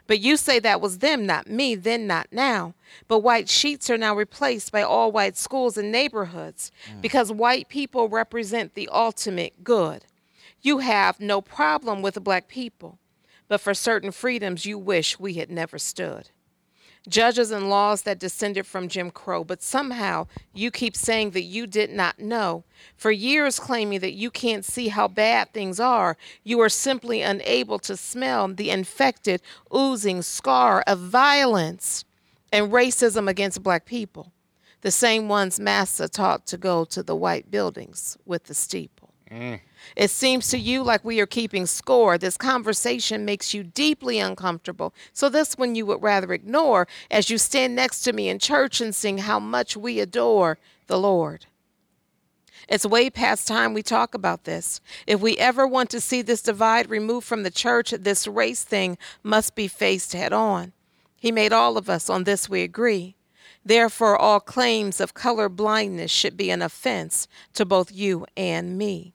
But 0.09 0.21
you 0.21 0.39
say 0.39 0.59
that 0.59 0.81
was 0.81 0.99
them, 0.99 1.27
not 1.27 1.47
me, 1.49 1.75
then, 1.77 2.07
not 2.09 2.29
now. 2.33 2.75
But 3.07 3.19
white 3.21 3.49
sheets 3.49 3.91
are 3.91 3.99
now 3.99 4.17
replaced 4.17 4.73
by 4.73 4.83
all 4.83 5.13
white 5.13 5.37
schools 5.37 5.77
and 5.77 5.93
neighborhoods 5.93 6.73
mm. 6.91 7.01
because 7.03 7.31
white 7.31 7.69
people 7.69 8.09
represent 8.09 8.75
the 8.75 8.89
ultimate 8.91 9.63
good. 9.63 10.07
You 10.63 10.79
have 10.79 11.21
no 11.21 11.41
problem 11.43 12.01
with 12.01 12.15
the 12.15 12.21
black 12.21 12.49
people, 12.49 12.99
but 13.49 13.61
for 13.61 13.75
certain 13.75 14.11
freedoms 14.11 14.65
you 14.65 14.79
wish 14.79 15.21
we 15.21 15.35
had 15.35 15.51
never 15.51 15.79
stood. 15.79 16.31
Judges 17.09 17.51
and 17.51 17.71
laws 17.71 18.03
that 18.03 18.19
descended 18.19 18.67
from 18.67 18.89
Jim 18.89 19.11
Crow, 19.11 19.45
but 19.45 19.63
somehow 19.63 20.27
you 20.55 20.71
keep 20.71 20.97
saying 20.97 21.31
that 21.31 21.43
you 21.43 21.67
did 21.67 21.91
not 21.91 22.19
know. 22.19 22.65
For 22.97 23.11
years, 23.11 23.59
claiming 23.59 24.01
that 24.01 24.13
you 24.13 24.31
can't 24.31 24.65
see 24.65 24.89
how 24.89 25.09
bad 25.09 25.53
things 25.53 25.79
are, 25.79 26.17
you 26.45 26.61
are 26.61 26.69
simply 26.69 27.23
unable 27.23 27.79
to 27.81 27.97
smell 27.97 28.49
the 28.49 28.71
infected, 28.71 29.43
oozing 29.75 30.23
scar 30.23 30.83
of 30.87 30.99
violence 30.99 32.05
and 32.53 32.73
racism 32.73 33.29
against 33.29 33.63
black 33.63 33.85
people, 33.85 34.33
the 34.81 34.91
same 34.91 35.29
ones 35.29 35.61
Massa 35.61 36.09
taught 36.09 36.47
to 36.47 36.57
go 36.57 36.85
to 36.87 37.03
the 37.03 37.17
white 37.17 37.51
buildings 37.51 38.17
with 38.25 38.45
the 38.45 38.55
steeple. 38.55 39.13
Mm. 39.31 39.61
It 39.97 40.11
seems 40.11 40.49
to 40.49 40.59
you 40.59 40.83
like 40.83 41.05
we 41.05 41.21
are 41.21 41.27
keeping 41.27 41.67
score. 41.67 42.19
This 42.19 42.37
conversation 42.37 43.25
makes 43.25 43.55
you 43.55 43.63
deeply 43.63 44.19
uncomfortable. 44.19 44.95
So, 45.13 45.29
this 45.29 45.55
one 45.55 45.75
you 45.75 45.87
would 45.87 46.03
rather 46.03 46.33
ignore 46.33 46.87
as 47.11 47.31
you 47.31 47.39
stand 47.39 47.75
next 47.75 48.03
to 48.03 48.13
me 48.13 48.29
in 48.29 48.39
church 48.39 48.81
and 48.81 48.95
sing 48.95 49.19
how 49.19 49.39
much 49.39 49.77
we 49.77 50.01
adore 50.01 50.59
the 50.87 50.99
Lord. 50.99 51.47
It's 52.69 52.85
way 52.85 53.09
past 53.09 53.49
time 53.49 53.73
we 53.73 53.83
talk 53.83 54.13
about 54.13 54.45
this. 54.45 54.81
If 55.07 55.21
we 55.21 55.39
ever 55.39 55.67
want 55.67 55.89
to 55.91 56.01
see 56.01 56.21
this 56.21 56.43
divide 56.43 56.91
removed 56.91 57.27
from 57.27 57.43
the 57.43 57.51
church, 57.51 57.93
this 57.93 58.27
race 58.27 58.63
thing 58.63 58.99
must 59.23 59.55
be 59.55 59.69
faced 59.69 60.13
head 60.13 60.35
on. 60.35 60.73
He 61.19 61.33
made 61.33 61.53
all 61.53 61.79
of 61.79 61.89
us, 61.89 62.11
on 62.11 62.25
this 62.25 62.49
we 62.49 62.63
agree. 62.63 63.17
Therefore, 63.65 64.17
all 64.17 64.41
claims 64.41 65.01
of 65.01 65.15
color 65.15 65.49
blindness 65.49 66.11
should 66.11 66.37
be 66.37 66.51
an 66.51 66.63
offense 66.63 67.27
to 67.55 67.65
both 67.65 67.91
you 67.91 68.27
and 68.37 68.77
me. 68.79 69.15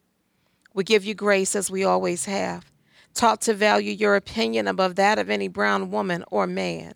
We 0.75 0.83
give 0.83 1.05
you 1.05 1.13
grace 1.13 1.55
as 1.55 1.69
we 1.69 1.83
always 1.83 2.25
have, 2.25 2.71
taught 3.13 3.41
to 3.41 3.53
value 3.53 3.91
your 3.91 4.15
opinion 4.15 4.67
above 4.67 4.95
that 4.95 5.19
of 5.19 5.29
any 5.29 5.47
brown 5.47 5.91
woman 5.91 6.23
or 6.31 6.47
man. 6.47 6.95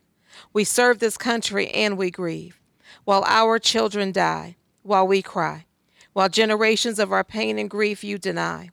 We 0.52 0.64
serve 0.64 0.98
this 0.98 1.18
country 1.18 1.70
and 1.70 1.96
we 1.96 2.10
grieve, 2.10 2.60
while 3.04 3.24
our 3.28 3.60
children 3.60 4.12
die, 4.12 4.56
while 4.82 5.06
we 5.06 5.22
cry, 5.22 5.66
while 6.14 6.28
generations 6.28 6.98
of 6.98 7.12
our 7.12 7.24
pain 7.24 7.60
and 7.60 7.70
grief 7.70 8.04
you 8.04 8.18
deny. 8.18 8.72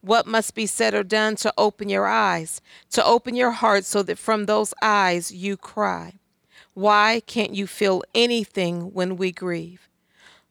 What 0.00 0.26
must 0.26 0.54
be 0.54 0.66
said 0.66 0.94
or 0.94 1.02
done 1.02 1.36
to 1.36 1.52
open 1.58 1.90
your 1.90 2.06
eyes, 2.06 2.62
to 2.92 3.04
open 3.04 3.34
your 3.34 3.50
heart 3.50 3.84
so 3.84 4.02
that 4.04 4.18
from 4.18 4.46
those 4.46 4.72
eyes 4.80 5.30
you 5.30 5.58
cry? 5.58 6.14
Why 6.72 7.20
can't 7.26 7.54
you 7.54 7.66
feel 7.66 8.02
anything 8.14 8.94
when 8.94 9.16
we 9.16 9.32
grieve? 9.32 9.88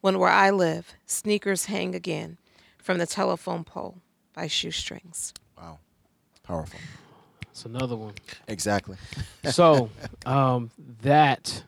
When 0.02 0.20
where 0.20 0.30
I 0.30 0.52
live, 0.52 0.94
sneakers 1.08 1.66
hang 1.66 1.96
again 1.96 2.38
from 2.86 3.00
the 3.00 3.08
telephone 3.08 3.64
pole 3.64 3.98
by 4.36 4.46
shoestrings. 4.46 5.34
Wow. 5.58 5.80
Powerful. 6.44 6.80
It's 7.50 7.66
another 7.66 7.96
one. 7.96 8.14
Exactly. 8.48 8.96
so 9.50 9.90
um, 10.24 10.70
that 11.02 11.64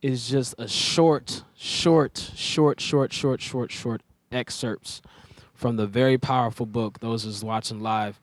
is 0.00 0.30
just 0.30 0.54
a 0.56 0.66
short, 0.66 1.42
short, 1.54 2.30
short, 2.34 2.80
short, 2.80 3.12
short, 3.12 3.42
short, 3.42 3.70
short 3.70 4.00
excerpts 4.32 5.02
from 5.52 5.76
the 5.76 5.86
very 5.86 6.16
powerful 6.16 6.64
book. 6.64 7.00
Those 7.00 7.26
is 7.26 7.44
watching 7.44 7.80
live, 7.80 8.18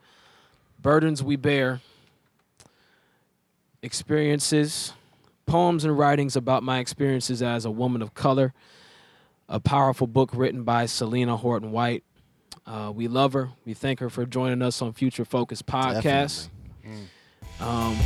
burdens 0.82 1.22
we 1.22 1.36
bear, 1.36 1.82
experiences, 3.84 4.94
poems 5.46 5.86
and 5.86 5.96
writings 5.96 6.36
about 6.36 6.64
my 6.64 6.80
experiences 6.80 7.44
as 7.44 7.64
a 7.64 7.70
woman 7.70 8.02
of 8.02 8.16
color. 8.16 8.56
A 9.48 9.60
powerful 9.60 10.08
book 10.08 10.32
written 10.34 10.64
by 10.64 10.88
Selena 10.88 11.38
Horton 11.38 11.72
White. 11.72 12.04
Uh, 12.68 12.92
we 12.94 13.08
love 13.08 13.34
her. 13.34 13.50
We 13.66 13.74
thank 13.74 14.00
her 14.02 14.10
for 14.10 14.26
joining 14.26 14.62
us 14.62 14.82
on 14.82 14.92
Future 14.94 15.24
Focus 15.26 15.62
podcast. 15.62 16.50
Um, 17.60 17.98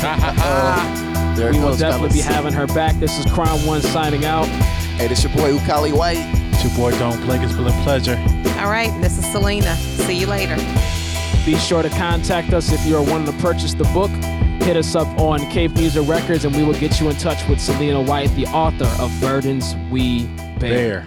There 1.36 1.48
it 1.48 1.52
we 1.54 1.60
will 1.60 1.68
goes, 1.68 1.78
definitely 1.78 2.16
be 2.16 2.22
fellas. 2.22 2.34
having 2.36 2.52
her 2.52 2.66
back. 2.66 2.98
This 2.98 3.16
is 3.18 3.30
Crown 3.32 3.64
One 3.66 3.80
signing 3.80 4.24
out. 4.24 4.46
Hey, 4.98 5.06
this 5.06 5.22
your 5.24 5.32
boy 5.34 5.56
Ukali 5.56 5.92
White. 5.96 6.18
It's 6.52 6.64
your 6.64 6.74
boy 6.76 6.90
Don 6.98 7.18
Blake. 7.24 7.40
It's 7.42 7.52
been 7.54 7.66
a 7.66 7.82
pleasure. 7.84 8.16
All 8.60 8.68
right, 8.70 8.90
this 9.00 9.16
is 9.16 9.24
Selena. 9.30 9.74
See 9.76 10.18
you 10.18 10.26
later. 10.26 10.56
Be 11.46 11.56
sure 11.56 11.82
to 11.82 11.88
contact 11.90 12.52
us 12.52 12.72
if 12.72 12.84
you 12.84 12.96
are 12.96 13.02
wanting 13.02 13.32
to 13.32 13.40
purchase 13.40 13.72
the 13.74 13.84
book. 13.84 14.10
Hit 14.62 14.76
us 14.76 14.94
up 14.94 15.06
on 15.18 15.38
Cave 15.50 15.74
Music 15.76 16.06
Records 16.06 16.44
and 16.44 16.54
we 16.54 16.62
will 16.64 16.74
get 16.78 17.00
you 17.00 17.08
in 17.08 17.16
touch 17.16 17.46
with 17.48 17.60
Selena 17.60 18.02
White, 18.02 18.28
the 18.34 18.46
author 18.46 18.84
of 19.02 19.10
Burdens 19.20 19.74
We 19.90 20.26
Bear. 20.58 21.06